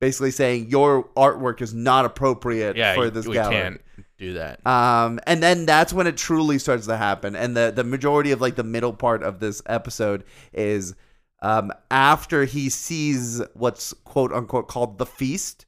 Basically 0.00 0.30
saying 0.30 0.70
your 0.70 1.04
artwork 1.10 1.60
is 1.62 1.72
not 1.72 2.04
appropriate 2.04 2.76
Yeah. 2.76 2.94
for 2.94 3.10
this 3.10 3.26
we 3.26 3.34
gallery. 3.34 3.54
can't 3.54 3.80
do 4.18 4.32
that. 4.34 4.66
Um, 4.66 5.20
and 5.26 5.42
then 5.42 5.66
that's 5.66 5.92
when 5.92 6.06
it 6.06 6.16
truly 6.16 6.58
starts 6.58 6.86
to 6.86 6.96
happen. 6.96 7.36
And 7.36 7.56
the 7.56 7.70
the 7.74 7.84
majority 7.84 8.32
of 8.32 8.40
like 8.40 8.56
the 8.56 8.64
middle 8.64 8.92
part 8.92 9.22
of 9.22 9.40
this 9.40 9.62
episode 9.66 10.24
is 10.52 10.94
um, 11.42 11.70
after 11.90 12.44
he 12.44 12.70
sees 12.70 13.40
what's 13.54 13.92
quote 14.04 14.32
unquote 14.32 14.68
called 14.68 14.98
the 14.98 15.06
feast, 15.06 15.66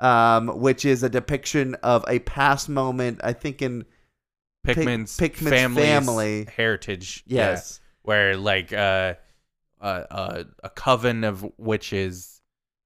um, 0.00 0.48
which 0.60 0.84
is 0.84 1.02
a 1.02 1.08
depiction 1.08 1.74
of 1.76 2.04
a 2.08 2.18
past 2.20 2.68
moment. 2.68 3.20
I 3.22 3.32
think 3.32 3.62
in 3.62 3.84
Pickman's, 4.74 5.16
Pickman's 5.16 5.74
family. 5.76 6.46
heritage. 6.56 7.24
yeah, 7.26 7.50
yes, 7.50 7.80
where 8.02 8.36
like 8.36 8.72
uh, 8.72 9.14
uh, 9.80 10.04
uh, 10.10 10.44
a 10.62 10.70
coven 10.70 11.24
of 11.24 11.46
witches, 11.58 12.40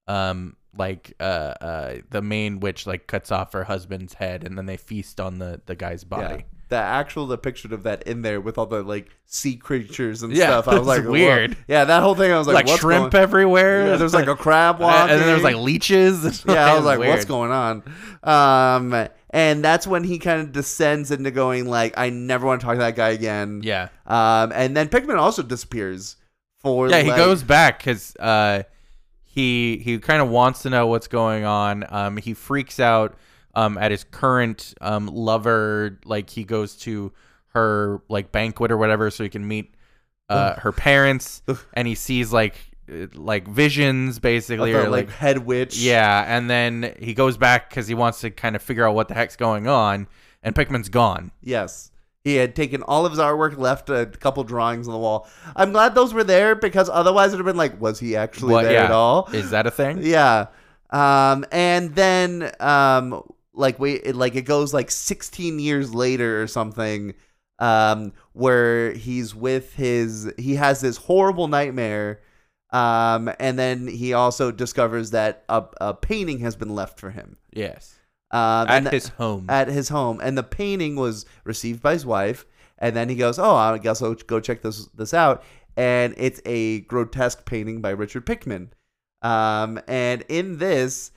um, 0.07 0.55
like 0.77 1.13
uh, 1.19 1.23
uh, 1.61 1.95
the 2.09 2.21
main 2.21 2.59
witch 2.59 2.87
like 2.87 3.07
cuts 3.07 3.31
off 3.31 3.53
her 3.53 3.63
husband's 3.63 4.13
head, 4.13 4.43
and 4.43 4.57
then 4.57 4.65
they 4.65 4.77
feast 4.77 5.19
on 5.19 5.39
the 5.39 5.61
the 5.65 5.75
guy's 5.75 6.03
yeah. 6.03 6.17
body. 6.17 6.45
The 6.73 6.79
actual 6.79 7.27
depiction 7.27 7.71
of 7.71 7.83
that 7.83 8.01
in 8.03 8.23
there 8.23 8.41
with 8.41 8.57
all 8.57 8.65
the 8.65 8.81
like 8.81 9.07
sea 9.27 9.57
creatures 9.57 10.23
and 10.23 10.33
Yeah, 10.33 10.47
stuff. 10.61 10.67
I 10.67 10.75
was 10.79 10.87
like, 10.87 11.03
whoa. 11.03 11.11
weird. 11.11 11.55
Yeah, 11.67 11.85
that 11.85 12.01
whole 12.01 12.15
thing. 12.15 12.31
I 12.31 12.37
was 12.39 12.47
like, 12.47 12.67
like 12.67 12.79
shrimp 12.79 13.11
going- 13.11 13.21
everywhere. 13.21 13.89
Yeah, 13.89 13.95
there's 13.97 14.15
like 14.15 14.27
a 14.27 14.35
crab 14.35 14.79
walking, 14.79 15.09
and 15.11 15.19
then 15.21 15.27
there's 15.27 15.43
like 15.43 15.57
leeches. 15.57 16.43
yeah, 16.47 16.71
I 16.71 16.75
was 16.75 16.83
like, 16.83 16.97
what's 16.97 17.25
going 17.25 17.51
on? 17.51 17.83
Um, 18.23 19.07
and 19.29 19.63
that's 19.63 19.85
when 19.85 20.03
he 20.03 20.17
kind 20.17 20.41
of 20.41 20.51
descends 20.51 21.11
into 21.11 21.29
going 21.29 21.67
like, 21.67 21.93
I 21.95 22.09
never 22.09 22.47
want 22.47 22.61
to 22.61 22.65
talk 22.65 22.75
to 22.75 22.79
that 22.79 22.95
guy 22.95 23.09
again. 23.09 23.61
Yeah, 23.63 23.89
Um, 24.07 24.51
and 24.53 24.75
then 24.75 24.89
Pickman 24.89 25.17
also 25.17 25.43
disappears 25.43 26.15
for 26.59 26.89
yeah. 26.89 27.01
He 27.01 27.09
goes 27.09 27.43
back 27.43 27.77
because 27.77 28.15
uh, 28.15 28.63
he 29.23 29.77
he 29.77 29.99
kind 29.99 30.21
of 30.23 30.29
wants 30.29 30.63
to 30.63 30.69
know 30.71 30.87
what's 30.87 31.07
going 31.07 31.43
on. 31.45 31.85
Um, 31.89 32.17
he 32.17 32.33
freaks 32.33 32.79
out 32.79 33.15
um 33.55 33.77
at 33.77 33.91
his 33.91 34.03
current 34.03 34.73
um 34.81 35.07
lover. 35.07 35.99
Like 36.05 36.29
he 36.29 36.43
goes 36.43 36.75
to 36.77 37.11
her 37.49 38.01
like 38.09 38.31
banquet 38.31 38.71
or 38.71 38.77
whatever 38.77 39.11
so 39.11 39.23
he 39.23 39.29
can 39.29 39.47
meet 39.47 39.75
uh 40.29 40.55
her 40.59 40.71
parents, 40.71 41.41
and 41.73 41.87
he 41.87 41.95
sees 41.95 42.31
like 42.33 42.55
uh, 42.91 43.07
like 43.13 43.47
visions 43.47 44.19
basically 44.19 44.73
or 44.73 44.83
like, 44.89 45.07
like 45.07 45.09
head 45.11 45.39
witch. 45.39 45.77
yeah, 45.77 46.23
and 46.27 46.49
then 46.49 46.95
he 46.99 47.13
goes 47.13 47.37
back 47.37 47.69
because 47.69 47.87
he 47.87 47.93
wants 47.93 48.21
to 48.21 48.31
kind 48.31 48.55
of 48.55 48.61
figure 48.61 48.87
out 48.87 48.95
what 48.95 49.07
the 49.07 49.13
heck's 49.13 49.35
going 49.35 49.67
on, 49.67 50.07
and 50.41 50.55
Pickman's 50.55 50.89
gone. 50.89 51.31
Yes. 51.41 51.89
He 52.25 52.37
had 52.37 52.55
taken 52.55 52.81
all 52.83 53.05
of 53.05 53.11
his 53.11 53.19
artwork, 53.19 53.57
left 53.57 53.89
a 53.89 54.05
couple 54.05 54.45
drawings 54.45 54.87
on 54.87 54.93
the 54.93 54.97
wall. 54.97 55.27
I'm 55.57 55.73
glad 55.73 55.93
those 55.93 56.13
were 56.13 56.23
there 56.23 56.55
because 56.55 56.87
otherwise 56.89 57.33
it 57.33 57.35
would 57.35 57.45
have 57.45 57.53
been 57.53 57.57
like, 57.57 57.81
was 57.81 57.99
he 57.99 58.15
actually 58.15 58.53
What- 58.53 58.63
there 58.63 58.71
yeah. 58.75 58.85
at 58.85 58.91
all? 58.91 59.27
Is 59.33 59.49
that 59.49 59.67
a 59.67 59.71
thing? 59.71 59.99
Yeah. 60.01 60.45
Um, 60.89 61.43
and 61.51 61.93
then 61.95 62.49
um, 62.61 63.23
like 63.53 63.79
we 63.79 63.93
it, 63.93 64.15
like 64.15 64.35
it 64.35 64.43
goes 64.43 64.73
like 64.73 64.91
16 64.91 65.59
years 65.59 65.93
later 65.93 66.41
or 66.41 66.47
something. 66.47 67.13
Um, 67.59 68.13
where 68.33 68.93
he's 68.93 69.33
with 69.35 69.75
his 69.75 70.31
he 70.37 70.55
has 70.55 70.81
this 70.81 70.97
horrible 70.97 71.47
nightmare. 71.47 72.19
Um, 72.71 73.31
and 73.39 73.57
then 73.59 73.87
he 73.87 74.13
also 74.13 74.51
discovers 74.51 75.11
that 75.11 75.43
a, 75.47 75.63
a 75.79 75.93
painting 75.93 76.39
has 76.39 76.55
been 76.55 76.73
left 76.73 76.99
for 76.99 77.11
him. 77.11 77.37
Yes. 77.53 77.99
Um, 78.31 78.67
At 78.67 78.79
th- 78.81 78.91
his 78.93 79.07
home. 79.09 79.45
at 79.47 79.67
his 79.67 79.89
home, 79.89 80.19
and 80.23 80.35
the 80.35 80.41
painting 80.43 80.95
was 80.95 81.27
received 81.43 81.83
by 81.83 81.93
his 81.93 82.05
wife. 82.05 82.45
And 82.79 82.95
then 82.95 83.07
he 83.07 83.15
goes, 83.15 83.37
"Oh, 83.37 83.55
I 83.55 83.77
guess 83.77 84.01
I'll 84.01 84.15
go 84.15 84.39
check 84.39 84.63
this 84.63 84.87
this 84.87 85.13
out." 85.13 85.43
And 85.77 86.15
it's 86.17 86.41
a 86.45 86.81
grotesque 86.81 87.45
painting 87.45 87.79
by 87.81 87.91
Richard 87.91 88.25
Pickman. 88.25 88.73
Um, 89.21 89.79
and 89.87 90.23
in 90.27 90.57
this, 90.57 91.11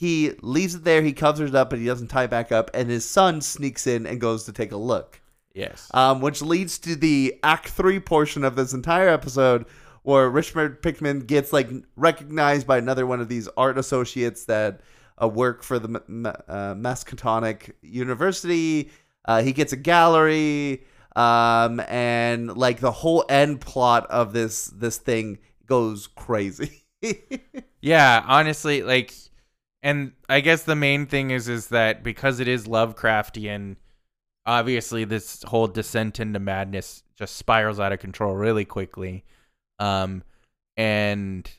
he 0.00 0.32
leaves 0.40 0.74
it 0.74 0.82
there. 0.82 1.02
He 1.02 1.12
covers 1.12 1.50
it 1.50 1.54
up, 1.54 1.68
but 1.68 1.78
he 1.78 1.84
doesn't 1.84 2.08
tie 2.08 2.24
it 2.24 2.30
back 2.30 2.50
up. 2.50 2.70
And 2.72 2.88
his 2.88 3.04
son 3.04 3.42
sneaks 3.42 3.86
in 3.86 4.06
and 4.06 4.18
goes 4.18 4.44
to 4.44 4.52
take 4.52 4.72
a 4.72 4.76
look. 4.78 5.20
yes. 5.52 5.90
Um, 5.92 6.22
which 6.22 6.40
leads 6.40 6.78
to 6.78 6.96
the 6.96 7.38
Act 7.42 7.68
Three 7.68 8.00
portion 8.00 8.42
of 8.42 8.56
this 8.56 8.72
entire 8.72 9.10
episode, 9.10 9.66
where 10.02 10.30
Richard 10.30 10.80
Pickman 10.80 11.20
gets 11.26 11.52
like 11.52 11.68
recognized 11.96 12.66
by 12.66 12.78
another 12.78 13.04
one 13.06 13.20
of 13.20 13.28
these 13.28 13.46
art 13.58 13.76
associates 13.76 14.46
that 14.46 14.80
uh, 15.22 15.28
work 15.28 15.62
for 15.62 15.78
the 15.78 16.00
uh, 16.48 16.74
Miskatonic 16.76 17.72
University. 17.82 18.90
Uh, 19.26 19.42
he 19.42 19.52
gets 19.52 19.74
a 19.74 19.76
gallery, 19.76 20.82
um, 21.14 21.78
and 21.88 22.56
like 22.56 22.80
the 22.80 22.90
whole 22.90 23.26
end 23.28 23.60
plot 23.60 24.06
of 24.08 24.32
this 24.32 24.68
this 24.68 24.96
thing 24.96 25.40
goes 25.66 26.06
crazy. 26.06 26.84
Yeah, 27.82 28.22
honestly, 28.26 28.82
like, 28.82 29.14
and 29.82 30.12
I 30.28 30.40
guess 30.40 30.62
the 30.62 30.76
main 30.76 31.06
thing 31.06 31.30
is 31.30 31.48
is 31.48 31.68
that 31.68 32.02
because 32.02 32.40
it 32.40 32.48
is 32.48 32.66
Lovecraftian, 32.66 33.76
obviously 34.46 35.04
this 35.04 35.42
whole 35.44 35.66
descent 35.66 36.20
into 36.20 36.38
madness 36.38 37.02
just 37.16 37.36
spirals 37.36 37.80
out 37.80 37.92
of 37.92 37.98
control 38.00 38.34
really 38.34 38.64
quickly. 38.64 39.24
Um, 39.78 40.22
and 40.76 41.50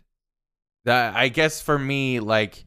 that 0.85 1.15
I 1.15 1.29
guess 1.29 1.61
for 1.61 1.77
me, 1.77 2.19
like 2.19 2.65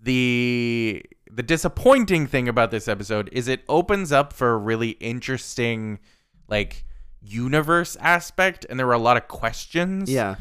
the 0.00 1.02
the 1.30 1.42
disappointing 1.42 2.26
thing 2.26 2.48
about 2.48 2.70
this 2.70 2.88
episode 2.88 3.28
is 3.32 3.48
it 3.48 3.62
opens 3.68 4.12
up 4.12 4.32
for 4.32 4.52
a 4.52 4.58
really 4.58 4.90
interesting 4.90 5.98
like 6.48 6.84
universe 7.22 7.96
aspect 8.00 8.66
and 8.68 8.78
there 8.78 8.86
were 8.86 8.92
a 8.92 8.98
lot 8.98 9.16
of 9.16 9.28
questions 9.28 10.10
yeah, 10.10 10.36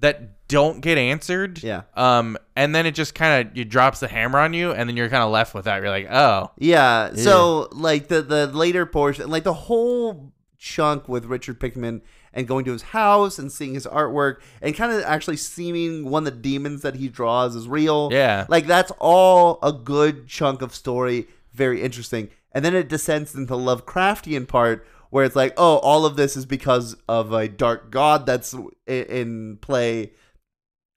that 0.00 0.48
don't 0.48 0.80
get 0.80 0.98
answered. 0.98 1.62
yeah. 1.62 1.82
Um, 1.94 2.36
and 2.56 2.74
then 2.74 2.84
it 2.86 2.94
just 2.94 3.14
kind 3.14 3.46
of 3.48 3.56
you 3.56 3.64
drops 3.64 4.00
the 4.00 4.08
hammer 4.08 4.38
on 4.38 4.52
you, 4.52 4.72
and 4.72 4.88
then 4.88 4.96
you're 4.96 5.08
kind 5.08 5.22
of 5.22 5.30
left 5.30 5.54
with 5.54 5.66
that. 5.66 5.80
You're 5.80 5.90
like, 5.90 6.08
oh, 6.10 6.50
Yeah. 6.58 7.14
So 7.14 7.68
like 7.72 8.08
the 8.08 8.22
the 8.22 8.46
later 8.48 8.86
portion, 8.86 9.30
like 9.30 9.44
the 9.44 9.54
whole 9.54 10.32
chunk 10.58 11.08
with 11.08 11.24
Richard 11.24 11.58
Pickman 11.58 12.02
and 12.32 12.46
going 12.46 12.64
to 12.64 12.72
his 12.72 12.82
house 12.82 13.38
and 13.38 13.50
seeing 13.50 13.74
his 13.74 13.86
artwork 13.86 14.36
and 14.62 14.74
kind 14.74 14.92
of 14.92 15.02
actually 15.04 15.36
seeming 15.36 16.08
one 16.08 16.26
of 16.26 16.32
the 16.34 16.40
demons 16.40 16.82
that 16.82 16.96
he 16.96 17.08
draws 17.08 17.56
is 17.56 17.66
real. 17.66 18.08
yeah, 18.12 18.46
Like 18.48 18.66
that's 18.66 18.92
all 18.98 19.58
a 19.62 19.72
good 19.72 20.28
chunk 20.28 20.62
of 20.62 20.74
story, 20.74 21.26
very 21.52 21.82
interesting. 21.82 22.28
And 22.52 22.64
then 22.64 22.74
it 22.74 22.88
descends 22.88 23.34
into 23.34 23.54
Lovecraftian 23.54 24.46
part 24.48 24.86
where 25.10 25.24
it's 25.24 25.36
like, 25.36 25.54
oh, 25.56 25.78
all 25.78 26.06
of 26.06 26.16
this 26.16 26.36
is 26.36 26.46
because 26.46 26.96
of 27.08 27.32
a 27.32 27.48
dark 27.48 27.90
god 27.90 28.26
that's 28.26 28.54
in 28.86 29.58
play 29.60 30.12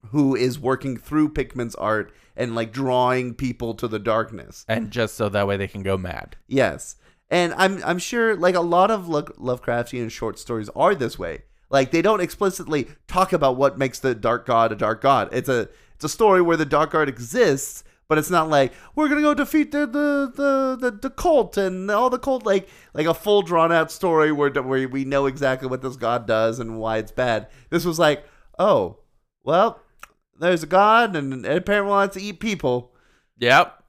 who 0.08 0.36
is 0.36 0.60
working 0.60 0.98
through 0.98 1.30
Pickman's 1.30 1.76
art 1.76 2.14
and 2.36 2.56
like 2.56 2.72
drawing 2.72 3.34
people 3.34 3.74
to 3.76 3.88
the 3.88 4.00
darkness. 4.00 4.66
and 4.68 4.92
just 4.92 5.16
so 5.16 5.30
that 5.30 5.48
way 5.48 5.58
they 5.58 5.68
can 5.68 5.84
go 5.84 5.98
mad. 5.98 6.36
Yes. 6.48 6.96
And 7.30 7.54
I'm 7.56 7.84
I'm 7.84 8.00
sure 8.00 8.36
like 8.36 8.56
a 8.56 8.62
lot 8.62 8.92
of 8.92 9.06
Lovecraftian 9.06 10.12
short 10.12 10.38
stories 10.38 10.70
are 10.76 10.94
this 10.94 11.18
way. 11.18 11.44
Like 11.70 11.92
they 11.92 12.02
don't 12.02 12.22
explicitly 12.22 12.88
talk 13.08 13.34
about 13.34 13.58
what 13.58 13.78
makes 13.80 14.00
the 14.00 14.14
dark 14.14 14.46
god 14.46 14.72
a 14.72 14.76
dark 14.76 15.02
god. 15.02 15.30
It's 15.32 15.50
a 15.50 15.70
it's 15.96 16.04
a 16.04 16.10
story 16.10 16.42
where 16.42 16.58
the 16.58 16.66
dark 16.66 16.92
god 16.92 17.10
exists, 17.10 17.84
but 18.14 18.20
it's 18.20 18.30
not 18.30 18.48
like 18.48 18.72
we're 18.94 19.10
gonna 19.10 19.22
go 19.22 19.34
defeat 19.34 19.72
the 19.72 19.88
the 19.88 20.32
the 20.36 20.78
the, 20.80 20.92
the 21.02 21.10
cult 21.10 21.58
and 21.58 21.90
all 21.90 22.12
the 22.12 22.20
cult 22.20 22.46
like 22.46 22.70
like 22.94 23.08
a 23.08 23.14
full 23.16 23.42
drawn 23.42 23.72
out 23.72 23.92
story 23.92 24.32
where 24.32 24.52
where 24.52 24.88
we 24.88 25.04
know 25.04 25.26
exactly 25.26 25.68
what 25.68 25.82
this 25.82 25.96
god 25.96 26.28
does 26.28 26.60
and 26.60 26.78
why 26.78 26.98
it's 26.98 27.12
bad. 27.12 27.48
This 27.72 27.86
was 27.86 27.98
like, 27.98 28.24
oh, 28.60 28.98
well, 29.44 29.80
there's 30.40 30.62
a 30.62 30.68
god 30.68 31.16
and 31.16 31.44
it 31.44 31.58
apparently 31.58 31.90
wants 31.90 32.14
to 32.16 32.22
eat 32.22 32.40
people. 32.40 32.94
Yep, 33.40 33.84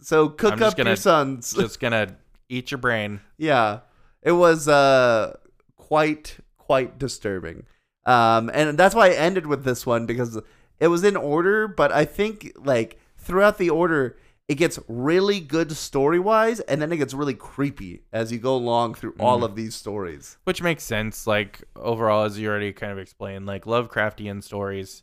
So 0.00 0.30
cook 0.30 0.54
I'm 0.54 0.62
up 0.64 0.76
your 0.76 0.84
gonna- 0.86 0.96
sons. 0.96 1.52
just 1.56 1.78
gonna 1.78 2.16
eat 2.48 2.72
your 2.72 2.78
brain. 2.78 3.20
Yeah, 3.36 3.82
it 4.20 4.32
was 4.32 4.66
uh 4.66 5.36
quite 5.76 6.38
quite 6.56 6.98
disturbing. 6.98 7.66
Um, 8.04 8.50
and 8.52 8.76
that's 8.76 8.96
why 8.96 9.10
I 9.10 9.14
ended 9.14 9.46
with 9.46 9.62
this 9.62 9.86
one 9.86 10.06
because 10.06 10.40
it 10.80 10.88
was 10.88 11.04
in 11.04 11.16
order, 11.16 11.68
but 11.68 11.92
I 11.92 12.04
think 12.04 12.52
like 12.56 12.98
throughout 13.28 13.58
the 13.58 13.70
order, 13.70 14.16
it 14.48 14.56
gets 14.56 14.78
really 14.88 15.38
good 15.40 15.70
story 15.72 16.18
wise, 16.18 16.58
and 16.60 16.80
then 16.82 16.90
it 16.90 16.96
gets 16.96 17.12
really 17.14 17.34
creepy 17.34 18.02
as 18.12 18.32
you 18.32 18.38
go 18.38 18.56
along 18.56 18.94
through 18.94 19.14
all 19.20 19.40
Mm. 19.40 19.44
of 19.44 19.54
these 19.54 19.74
stories. 19.76 20.38
which 20.44 20.62
makes 20.62 20.82
sense. 20.82 21.26
Like 21.26 21.62
overall, 21.76 22.24
as 22.24 22.38
you 22.38 22.48
already 22.48 22.72
kind 22.72 22.90
of 22.90 22.98
explained, 22.98 23.44
like 23.46 23.64
Lovecraftian 23.66 24.42
stories, 24.42 25.02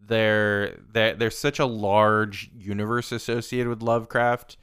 they're 0.00 0.76
they 0.92 1.14
there's 1.14 1.38
such 1.38 1.58
a 1.58 1.66
large 1.66 2.50
universe 2.54 3.12
associated 3.12 3.68
with 3.68 3.82
Lovecraft. 3.82 4.56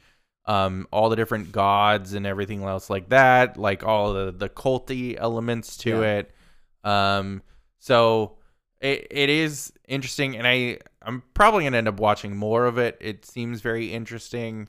Um, 0.46 0.86
all 0.92 1.08
the 1.08 1.16
different 1.16 1.52
gods 1.52 2.12
and 2.12 2.26
everything 2.26 2.62
else 2.62 2.90
like 2.90 3.08
that, 3.08 3.56
like 3.56 3.82
all 3.82 4.12
the 4.12 4.30
the 4.30 4.48
culty 4.48 5.16
elements 5.18 5.76
to 5.78 6.00
Yeah. 6.00 6.18
it. 6.18 6.34
Um, 6.84 7.42
so 7.78 8.36
it 8.80 9.06
it 9.10 9.28
is 9.30 9.72
interesting, 9.88 10.36
and 10.36 10.46
I 10.46 10.78
I'm 11.06 11.22
probably 11.34 11.64
gonna 11.64 11.76
end 11.78 11.88
up 11.88 12.00
watching 12.00 12.36
more 12.36 12.66
of 12.66 12.78
it. 12.78 12.96
It 13.00 13.24
seems 13.24 13.60
very 13.60 13.92
interesting. 13.92 14.68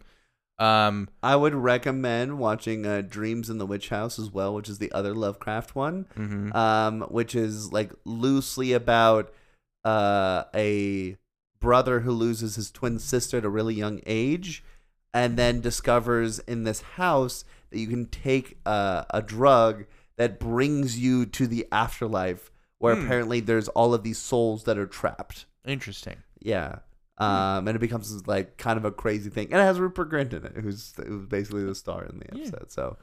Um, 0.58 1.10
I 1.22 1.36
would 1.36 1.54
recommend 1.54 2.40
watching 2.40 2.86
uh, 2.86 3.02
Dreams 3.02 3.50
in 3.50 3.58
the 3.58 3.66
Witch 3.66 3.90
House 3.90 4.18
as 4.18 4.32
well, 4.32 4.54
which 4.54 4.70
is 4.70 4.78
the 4.80 4.92
other 4.94 5.14
Lovecraft 5.14 5.76
one. 5.76 6.06
mhm. 6.16 6.56
um, 6.56 7.02
which 7.10 7.36
is 7.36 7.74
like 7.74 7.92
loosely 8.06 8.72
about 8.74 9.34
uh, 9.84 10.46
a 10.56 11.18
brother 11.60 12.02
who 12.02 12.12
loses 12.12 12.56
his 12.56 12.72
twin 12.72 13.00
sister 13.00 13.38
at 13.40 13.46
a 13.46 13.50
really 13.50 13.76
young 13.76 14.00
age, 14.06 14.64
and 15.14 15.38
then 15.38 15.62
discovers 15.62 16.40
in 16.40 16.64
this 16.64 16.82
house 16.82 17.44
that 17.70 17.80
you 17.80 17.88
can 17.88 18.06
take 18.08 18.58
uh, 18.66 19.04
a 19.10 19.22
drug 19.22 19.86
that 20.18 20.40
brings 20.40 20.98
you 20.98 21.26
to 21.26 21.48
the 21.48 21.68
afterlife, 21.72 22.50
where 22.78 22.96
Hmm. 22.96 23.06
apparently 23.06 23.40
there's 23.42 23.68
all 23.70 23.94
of 23.94 24.04
these 24.04 24.18
souls 24.18 24.64
that 24.64 24.78
are 24.78 24.88
trapped. 24.88 25.46
interesting. 25.68 26.18
Yeah. 26.46 26.80
Um, 27.18 27.68
and 27.68 27.76
it 27.76 27.80
becomes 27.80 28.28
like 28.28 28.58
kind 28.58 28.78
of 28.78 28.84
a 28.86 28.92
crazy 28.92 29.30
thing, 29.30 29.48
and 29.52 29.62
it 29.62 29.64
has 29.64 29.80
Rupert 29.80 30.12
Grint 30.12 30.34
in 30.34 30.46
it, 30.46 30.58
who's 30.58 30.94
who's 30.98 31.26
basically 31.28 31.64
the 31.64 31.74
star 31.76 32.04
in 32.06 32.20
the 32.20 32.26
Yeah. 32.34 32.42
episode. 32.48 32.72
So, 32.72 32.98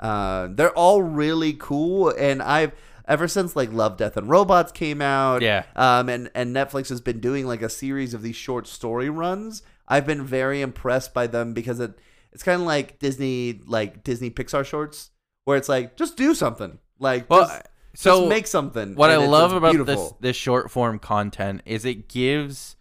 uh, 0.00 0.48
they're 0.50 0.72
all 0.72 1.02
really 1.02 1.54
cool, 1.54 2.10
and 2.10 2.42
I've 2.42 2.72
ever 3.08 3.26
since 3.26 3.56
like 3.56 3.72
Love, 3.72 3.96
Death, 3.96 4.16
and 4.18 4.28
Robots 4.28 4.70
came 4.70 5.00
out, 5.00 5.40
Yeah. 5.40 5.64
um, 5.76 6.08
and 6.10 6.30
and 6.34 6.54
Netflix 6.54 6.90
has 6.90 7.00
been 7.00 7.20
doing 7.20 7.46
like 7.46 7.62
a 7.62 7.70
series 7.70 8.12
of 8.12 8.20
these 8.22 8.36
short 8.36 8.66
story 8.66 9.08
runs. 9.08 9.62
I've 9.88 10.06
been 10.06 10.24
very 10.24 10.60
impressed 10.60 11.14
by 11.14 11.26
them 11.26 11.54
because 11.54 11.80
it 11.80 11.98
it's 12.32 12.42
kind 12.42 12.60
of 12.60 12.66
like 12.66 12.98
Disney 12.98 13.60
like 13.66 14.04
Disney 14.04 14.30
Pixar 14.30 14.64
shorts, 14.66 15.10
where 15.46 15.56
it's 15.56 15.70
like 15.70 15.96
just 15.96 16.18
do 16.18 16.34
something, 16.34 16.78
like 16.98 17.30
Well, 17.30 17.46
just, 17.46 17.62
so 17.94 18.18
just 18.20 18.28
make 18.28 18.46
something. 18.46 18.94
what 18.94 19.08
I 19.10 19.16
love 19.16 19.52
about 19.54 19.70
beautiful. 19.72 19.94
this 19.94 20.12
this 20.20 20.36
short 20.36 20.70
form 20.70 20.98
content 20.98 21.62
is 21.64 21.86
it 21.86 22.08
gives 22.08 22.76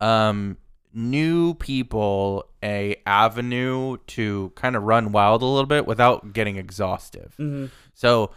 um 0.00 0.56
new 0.94 1.54
people 1.54 2.44
a 2.62 2.96
avenue 3.06 3.96
to 4.06 4.50
kind 4.56 4.74
of 4.74 4.82
run 4.82 5.12
wild 5.12 5.42
a 5.42 5.46
little 5.46 5.66
bit 5.66 5.86
without 5.86 6.32
getting 6.32 6.56
exhaustive. 6.56 7.34
Mhm. 7.38 7.70
So 7.94 8.30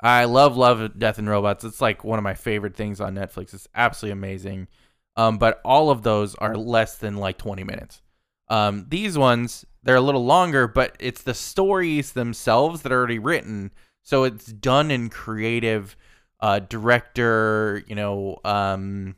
I 0.00 0.24
love 0.24 0.56
Love 0.56 0.98
Death 0.98 1.18
and 1.18 1.28
Robots. 1.28 1.64
It's 1.64 1.80
like 1.80 2.04
one 2.04 2.18
of 2.18 2.22
my 2.22 2.34
favorite 2.34 2.76
things 2.76 3.00
on 3.00 3.14
Netflix. 3.14 3.52
It's 3.52 3.68
absolutely 3.74 4.12
amazing. 4.12 4.68
Um, 5.16 5.38
but 5.38 5.60
all 5.64 5.90
of 5.90 6.02
those 6.02 6.34
are 6.36 6.56
less 6.56 6.96
than 6.96 7.16
like 7.16 7.36
20 7.38 7.64
minutes. 7.64 8.00
Um, 8.48 8.86
these 8.88 9.18
ones 9.18 9.64
they're 9.82 9.96
a 9.96 10.00
little 10.00 10.24
longer, 10.24 10.66
but 10.66 10.96
it's 10.98 11.22
the 11.22 11.34
stories 11.34 12.12
themselves 12.12 12.82
that 12.82 12.92
are 12.92 12.98
already 12.98 13.18
written. 13.18 13.70
So 14.02 14.24
it's 14.24 14.46
done 14.46 14.90
in 14.90 15.08
creative 15.08 15.96
uh, 16.40 16.60
director, 16.60 17.82
you 17.86 17.94
know, 17.94 18.38
um, 18.44 19.16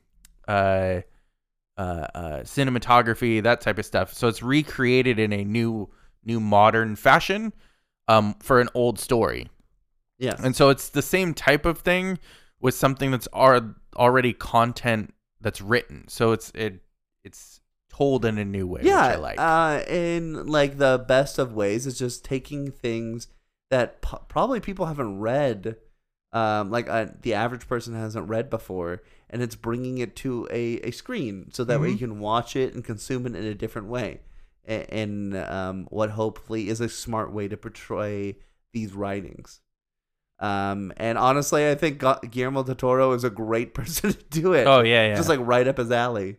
uh, 0.49 1.01
uh, 1.81 2.07
uh, 2.14 2.40
cinematography, 2.40 3.43
that 3.43 3.62
type 3.62 3.79
of 3.79 3.87
stuff. 3.87 4.12
So 4.12 4.29
it's 4.29 4.43
recreated 4.43 5.19
in 5.19 5.33
a 5.33 5.45
new, 5.45 5.88
new 6.23 6.38
modern 6.38 6.95
fashion 6.95 7.55
um, 8.07 8.37
for 8.40 8.61
an 8.61 8.69
old 8.75 8.99
story. 8.99 9.49
Yes. 10.19 10.38
And 10.45 10.55
so 10.55 10.69
it's 10.69 10.90
the 10.90 11.01
same 11.01 11.33
type 11.33 11.64
of 11.64 11.79
thing 11.79 12.19
with 12.61 12.75
something 12.75 13.11
that's 13.11 13.29
ar- 13.33 13.75
already 13.97 14.35
content 14.35 15.14
that's 15.40 15.62
written. 15.62 16.05
So 16.09 16.33
it's 16.33 16.53
it 16.55 16.83
it's 17.25 17.61
told 17.88 18.27
in 18.27 18.37
a 18.37 18.45
new 18.45 18.66
way, 18.66 18.83
yeah, 18.85 19.09
which 19.09 19.16
I 19.16 19.21
like. 19.21 19.40
uh, 19.40 19.83
in 19.88 20.47
like 20.47 20.77
the 20.77 21.03
best 21.09 21.38
of 21.38 21.55
ways 21.55 21.87
is 21.87 21.99
just 21.99 22.25
taking 22.25 22.71
things 22.71 23.29
that 23.71 24.03
p- 24.03 24.19
probably 24.29 24.61
people 24.61 24.87
haven't 24.87 25.19
read, 25.19 25.77
um, 26.33 26.71
like 26.71 26.90
uh, 26.90 27.07
the 27.23 27.33
average 27.33 27.66
person 27.66 27.95
hasn't 27.95 28.29
read 28.29 28.51
before, 28.51 29.03
and 29.31 29.43
it's 29.43 29.55
bringing 29.55 29.99
it 29.99 30.16
to 30.16 30.47
a, 30.51 30.81
a 30.81 30.90
screen 30.90 31.49
so 31.53 31.64
that 31.64 31.81
way 31.81 31.90
you 31.90 31.99
can 31.99 32.21
watch 32.21 32.57
it 32.57 32.75
and 32.75 32.85
consume 32.85 33.27
it 33.27 33.35
in 33.35 33.45
a 33.45 33.55
different 33.55 33.88
way, 33.88 34.21
and 34.66 35.37
um, 35.37 35.87
what 35.90 36.11
hopefully 36.11 36.69
is 36.69 36.81
a 36.81 36.88
smart 36.88 37.33
way 37.33 37.49
to 37.49 37.57
portray 37.57 38.37
these 38.73 38.93
writings. 38.93 39.61
Um, 40.40 40.93
and 40.97 41.19
honestly, 41.19 41.69
I 41.69 41.75
think 41.75 42.03
Guillermo 42.31 42.62
del 42.62 42.75
Toro 42.75 43.12
is 43.12 43.25
a 43.25 43.31
great 43.31 43.75
person 43.75 44.12
to 44.12 44.23
do 44.31 44.53
it 44.53 44.66
oh 44.66 44.81
yeah, 44.81 45.09
yeah. 45.09 45.16
just 45.16 45.29
like 45.29 45.40
right 45.43 45.66
up 45.66 45.79
his 45.79 45.90
alley. 45.90 46.37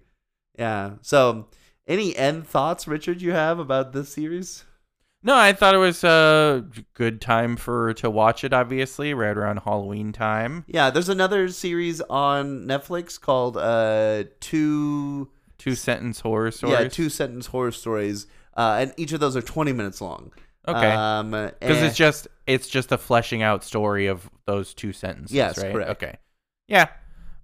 Yeah. 0.58 0.94
So, 1.02 1.48
any 1.88 2.16
end 2.16 2.48
thoughts, 2.48 2.88
Richard, 2.88 3.22
you 3.22 3.32
have 3.32 3.60
about 3.60 3.94
this 3.94 4.14
series? 4.14 4.66
No, 5.24 5.36
I 5.36 5.54
thought 5.54 5.76
it 5.76 5.80
was 5.80 6.04
a 6.04 6.66
good 6.94 7.22
time 7.22 7.56
for 7.56 7.94
to 7.96 8.10
watch 8.10 8.44
it. 8.44 8.54
Obviously, 8.54 9.14
right 9.14 9.36
around 9.38 9.58
Halloween 9.58 10.12
time. 10.12 10.66
Yeah, 10.68 10.90
there's 10.90 11.10
another 11.10 11.48
series 11.50 12.02
on 12.02 12.66
Netflix 12.66 13.20
called 13.20 13.58
uh 13.58 14.24
two 14.40 15.30
Two 15.58 15.76
sentence 15.76 16.22
horror 16.22 16.50
stories. 16.52 16.80
yeah 16.80 16.88
two 16.88 17.10
sentence 17.10 17.46
horror 17.48 17.72
stories, 17.72 18.26
uh, 18.58 18.78
and 18.82 18.94
each 18.98 19.12
of 19.14 19.20
those 19.20 19.36
are 19.38 19.44
20 19.44 19.74
minutes 19.74 20.02
long. 20.02 20.32
Okay. 20.68 20.92
Um, 20.92 21.32
Because 21.32 21.54
and- 21.78 21.86
it's 21.86 21.96
just 21.98 22.28
it's 22.48 22.68
just 22.68 22.92
a 22.92 22.98
fleshing 22.98 23.44
out 23.44 23.64
story 23.64 24.08
of 24.08 24.30
those 24.46 24.74
two 24.74 24.92
sentences. 24.92 25.36
Yes, 25.36 25.58
right. 25.60 25.72
correct. 25.72 25.90
Okay. 25.92 26.18
Yeah. 26.68 26.88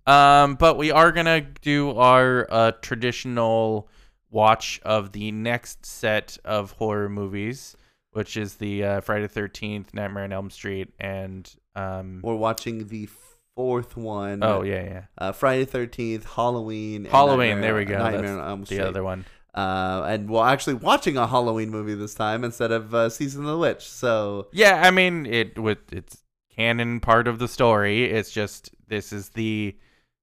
Um, 0.07 0.55
but 0.55 0.77
we 0.77 0.89
are 0.91 1.11
gonna 1.11 1.41
do 1.41 1.91
our 1.91 2.47
uh, 2.49 2.71
traditional 2.81 3.89
watch 4.29 4.79
of 4.83 5.11
the 5.11 5.31
next 5.31 5.85
set 5.85 6.37
of 6.43 6.71
horror 6.73 7.09
movies, 7.09 7.75
which 8.11 8.37
is 8.37 8.55
the 8.55 8.83
uh, 8.83 9.01
Friday 9.01 9.27
Thirteenth, 9.27 9.93
Nightmare 9.93 10.23
on 10.23 10.33
Elm 10.33 10.49
Street, 10.49 10.93
and 10.99 11.49
um. 11.75 12.21
we're 12.23 12.35
watching 12.35 12.87
the 12.87 13.07
fourth 13.55 13.97
one. 13.97 14.43
Oh 14.43 14.61
yeah, 14.61 14.83
yeah. 14.83 15.03
Uh, 15.17 15.31
Friday 15.31 15.65
Thirteenth, 15.65 16.25
Halloween. 16.25 17.05
Halloween. 17.05 17.61
There 17.61 17.75
we 17.75 17.85
go. 17.85 17.97
Nightmare 17.97 18.21
That's 18.21 18.31
on 18.33 18.49
Elm 18.49 18.65
Street. 18.65 18.77
the 18.77 18.87
other 18.87 19.03
one. 19.03 19.25
Uh, 19.53 20.05
and 20.07 20.29
we're 20.29 20.47
actually 20.47 20.75
watching 20.75 21.17
a 21.17 21.25
Halloween 21.25 21.71
movie 21.71 21.95
this 21.95 22.13
time 22.13 22.43
instead 22.43 22.71
of 22.71 22.93
uh, 22.93 23.09
Season 23.09 23.41
of 23.41 23.47
the 23.47 23.57
Witch. 23.57 23.89
So 23.89 24.47
Yeah, 24.51 24.81
I 24.85 24.91
mean 24.91 25.25
it 25.25 25.57
with 25.57 25.79
it's 25.91 26.23
canon 26.55 26.99
part 26.99 27.27
of 27.27 27.39
the 27.39 27.47
story. 27.47 28.03
It's 28.05 28.29
just 28.29 28.69
this 28.87 29.11
is 29.11 29.29
the 29.29 29.75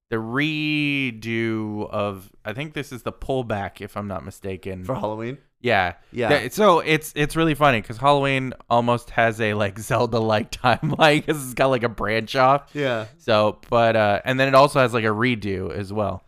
the 0.09 0.17
redo 0.17 1.89
of 1.89 2.31
I 2.43 2.53
think 2.53 2.73
this 2.73 2.91
is 2.91 3.03
the 3.03 3.11
pullback 3.11 3.81
if 3.81 3.97
I'm 3.97 4.07
not 4.07 4.23
mistaken. 4.25 4.83
for 4.83 4.95
Halloween, 4.95 5.37
yeah. 5.61 5.93
yeah, 6.11 6.47
so 6.51 6.79
it's 6.79 7.11
it's 7.15 7.35
really 7.35 7.55
funny 7.55 7.81
cuz 7.81 7.97
Halloween 7.97 8.53
almost 8.69 9.09
has 9.11 9.41
a 9.41 9.53
like 9.55 9.79
Zelda 9.79 10.19
like 10.19 10.51
timeline 10.63 11.25
cuz 11.25 11.43
it's 11.43 11.53
got 11.53 11.67
like 11.67 11.83
a 11.83 11.89
branch 11.89 12.35
off. 12.35 12.69
yeah. 12.73 13.05
So, 13.17 13.59
but 13.69 13.95
uh 13.95 14.21
and 14.25 14.39
then 14.39 14.47
it 14.47 14.55
also 14.55 14.79
has 14.79 14.93
like 14.93 15.03
a 15.05 15.07
redo 15.07 15.71
as 15.71 15.91
well. 15.91 16.23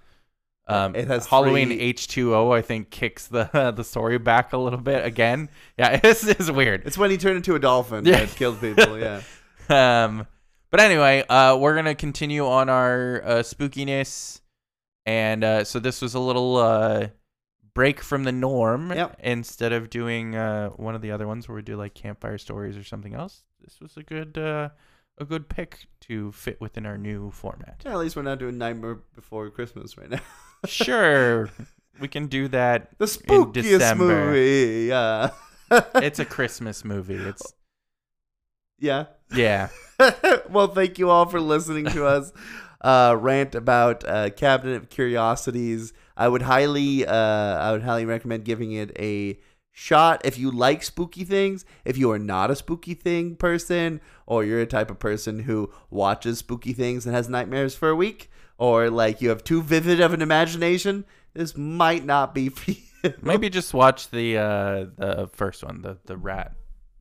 Um, 0.69 0.95
It 0.97 1.07
has 1.07 1.25
Halloween 1.27 1.69
H2O, 1.69 2.53
I 2.53 2.61
think, 2.61 2.89
kicks 2.89 3.27
the 3.27 3.49
the 3.75 3.83
story 3.83 4.17
back 4.17 4.51
a 4.51 4.57
little 4.57 4.81
bit 4.81 5.05
again. 5.05 5.47
Yeah, 5.77 5.97
it's, 6.03 6.27
it's 6.27 6.51
weird. 6.51 6.83
It's 6.85 6.97
when 6.97 7.09
he 7.09 7.15
turned 7.17 7.37
into 7.37 7.55
a 7.55 7.59
dolphin 7.59 8.05
Yeah. 8.05 8.19
that 8.25 8.35
killed 8.35 8.59
people. 8.59 8.99
Yeah. 8.99 9.21
um 9.69 10.27
but 10.77 10.83
anyway 10.85 11.23
uh 11.27 11.57
we're 11.57 11.75
gonna 11.75 11.95
continue 11.95 12.45
on 12.45 12.69
our 12.69 13.21
uh 13.25 13.29
spookiness 13.39 14.41
and 15.05 15.43
uh 15.43 15.63
so 15.63 15.79
this 15.79 16.01
was 16.01 16.13
a 16.13 16.19
little 16.19 16.57
uh 16.57 17.07
break 17.73 18.01
from 18.01 18.23
the 18.23 18.31
norm 18.31 18.91
Yep. 18.91 19.17
instead 19.23 19.73
of 19.73 19.89
doing 19.89 20.35
uh 20.35 20.69
one 20.69 20.93
of 20.95 21.01
the 21.01 21.11
other 21.11 21.25
ones 21.27 21.47
where 21.47 21.55
we 21.55 21.61
do 21.61 21.75
like 21.77 21.93
campfire 21.93 22.37
stories 22.37 22.77
or 22.77 22.83
something 22.83 23.13
else 23.15 23.43
this 23.63 23.79
was 23.79 23.97
a 23.97 24.03
good 24.03 24.37
uh 24.37 24.69
a 25.19 25.25
good 25.25 25.49
pick 25.49 25.87
to 26.01 26.31
fit 26.31 26.61
within 26.61 26.85
our 26.85 26.97
new 26.97 27.31
format 27.31 27.81
Yeah, 27.83 27.93
At 27.93 27.97
least 27.97 28.15
we're 28.15 28.21
not 28.21 28.37
doing 28.37 28.59
Nightmare 28.59 28.99
Before 29.15 29.49
Christmas 29.49 29.97
right 29.97 30.11
now. 30.11 30.19
sure 30.67 31.49
we 31.99 32.07
can 32.07 32.27
do 32.27 32.47
that 32.49 32.95
The 32.99 33.05
spookiest 33.05 33.53
December. 33.53 34.25
movie. 34.25 34.85
Yeah. 34.89 35.31
it's 35.95 36.19
a 36.19 36.25
christmas 36.25 36.85
movie 36.85 37.15
it's 37.15 37.51
yeah. 38.79 39.05
yeah 39.33 39.69
well, 40.49 40.67
thank 40.67 40.99
you 40.99 41.09
all 41.09 41.25
for 41.25 41.41
listening 41.41 41.85
to 41.85 42.05
us 42.05 42.31
uh, 42.81 43.15
rant 43.19 43.55
about 43.55 44.07
uh, 44.07 44.29
Cabinet 44.29 44.75
of 44.75 44.89
Curiosities. 44.89 45.93
I 46.15 46.27
would 46.27 46.43
highly, 46.43 47.05
uh, 47.05 47.13
I 47.13 47.71
would 47.71 47.83
highly 47.83 48.05
recommend 48.05 48.45
giving 48.45 48.71
it 48.71 48.91
a 48.97 49.39
shot 49.71 50.21
if 50.25 50.37
you 50.37 50.51
like 50.51 50.83
spooky 50.83 51.23
things. 51.23 51.65
If 51.85 51.97
you 51.97 52.11
are 52.11 52.19
not 52.19 52.51
a 52.51 52.55
spooky 52.55 52.93
thing 52.93 53.35
person, 53.35 54.01
or 54.25 54.43
you're 54.43 54.61
a 54.61 54.65
type 54.65 54.89
of 54.89 54.99
person 54.99 55.39
who 55.39 55.71
watches 55.89 56.39
spooky 56.39 56.73
things 56.73 57.05
and 57.05 57.15
has 57.15 57.29
nightmares 57.29 57.75
for 57.75 57.89
a 57.89 57.95
week, 57.95 58.31
or 58.57 58.89
like 58.89 59.21
you 59.21 59.29
have 59.29 59.43
too 59.43 59.61
vivid 59.61 59.99
of 59.99 60.13
an 60.13 60.21
imagination, 60.21 61.05
this 61.33 61.55
might 61.55 62.05
not 62.05 62.33
be 62.33 62.49
for 62.49 62.71
you. 62.71 62.77
Maybe 63.21 63.49
just 63.49 63.73
watch 63.73 64.09
the 64.09 64.37
uh, 64.37 64.85
the 64.97 65.29
first 65.31 65.63
one, 65.63 65.81
the 65.81 65.97
the 66.05 66.17
rat. 66.17 66.53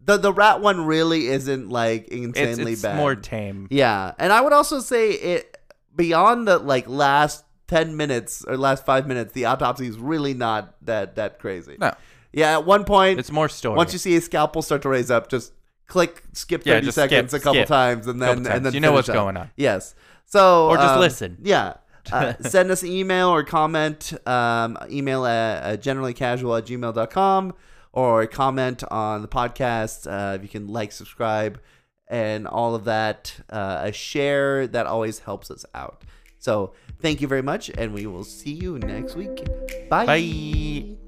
The 0.07 0.17
the 0.17 0.33
rat 0.33 0.61
one 0.61 0.87
really 0.87 1.27
isn't 1.29 1.69
like 1.69 2.05
It's, 2.09 2.15
insanely 2.39 2.73
it's 2.73 2.83
bad. 2.83 2.97
more 2.97 3.15
tame. 3.15 3.67
Yeah, 3.71 4.13
and 4.19 4.33
I 4.33 4.41
would 4.41 4.53
also 4.53 4.81
say 4.81 5.11
it 5.11 5.57
beyond 5.95 6.49
the 6.49 6.59
like 6.59 6.89
last 6.89 7.45
ten 7.69 7.97
minutes 7.97 8.45
or 8.47 8.57
last 8.57 8.87
five 8.87 9.07
minutes, 9.07 9.33
the 9.33 9.45
autopsy 9.47 9.87
is 9.87 9.99
really 9.99 10.33
not 10.35 10.75
that 10.87 11.17
that 11.17 11.39
crazy. 11.39 11.77
No, 11.81 11.93
Yeah, 12.33 12.53
at 12.59 12.65
one 12.65 12.85
point, 12.85 13.19
it's 13.19 13.31
more 13.33 13.49
story. 13.49 13.77
once 13.77 13.93
you 13.93 13.99
see 13.99 14.17
a 14.17 14.21
scalpel 14.21 14.63
start 14.63 14.83
to 14.83 14.89
raise 14.89 15.11
up, 15.11 15.29
just 15.29 15.53
click 15.89 16.23
skip 16.33 16.65
Yeah, 16.65 16.75
thirty 16.75 16.87
just 16.87 16.97
skip, 16.99 17.11
seconds 17.11 17.35
a 17.35 17.41
couple 17.41 17.55
skip. 17.61 17.69
times, 17.69 18.07
and 18.07 18.21
then 18.23 18.37
times. 18.45 18.49
and 18.49 18.65
then 18.67 18.75
You 18.75 18.81
know 18.81 18.93
what's 18.93 19.09
up. 19.09 19.15
going 19.15 19.37
on. 19.37 19.51
Yes. 19.57 19.95
So 20.27 20.69
Or 20.69 20.77
just 20.77 20.95
um, 20.95 21.01
listen. 21.01 21.39
Yeah. 21.43 21.75
Uh, 22.13 22.35
send 22.41 22.71
us 22.71 22.83
an 22.85 22.89
email 22.91 23.29
or 23.31 23.43
comment. 23.43 24.13
Um, 24.29 24.77
email 24.89 25.25
at 25.27 25.63
uh, 25.65 25.77
generallycasual 25.77 26.59
at 26.59 26.67
gmail.com 26.67 27.53
or 27.97 28.27
comment 28.27 28.85
on 28.91 29.23
the 29.23 29.29
podcast. 29.29 30.07
Uh, 30.07 30.35
if 30.37 30.43
you 30.43 30.49
can 30.49 30.69
like, 30.69 30.93
subscribe, 30.93 31.59
and 32.09 32.47
all 32.47 32.75
of 32.75 32.85
that. 32.85 33.35
Uh, 33.51 33.81
a 33.85 33.93
share 33.93 34.69
that 34.69 34.87
always 34.87 35.19
helps 35.21 35.51
us 35.51 35.65
out. 35.75 36.03
So 36.39 36.75
thank 37.01 37.21
you 37.21 37.27
very 37.27 37.43
much, 37.43 37.71
and 37.71 37.95
we 37.95 38.07
will 38.07 38.23
see 38.23 38.53
you 38.53 38.79
next 38.79 39.17
week. 39.17 39.45
Bye. 39.89 40.07
Bye. 40.07 41.06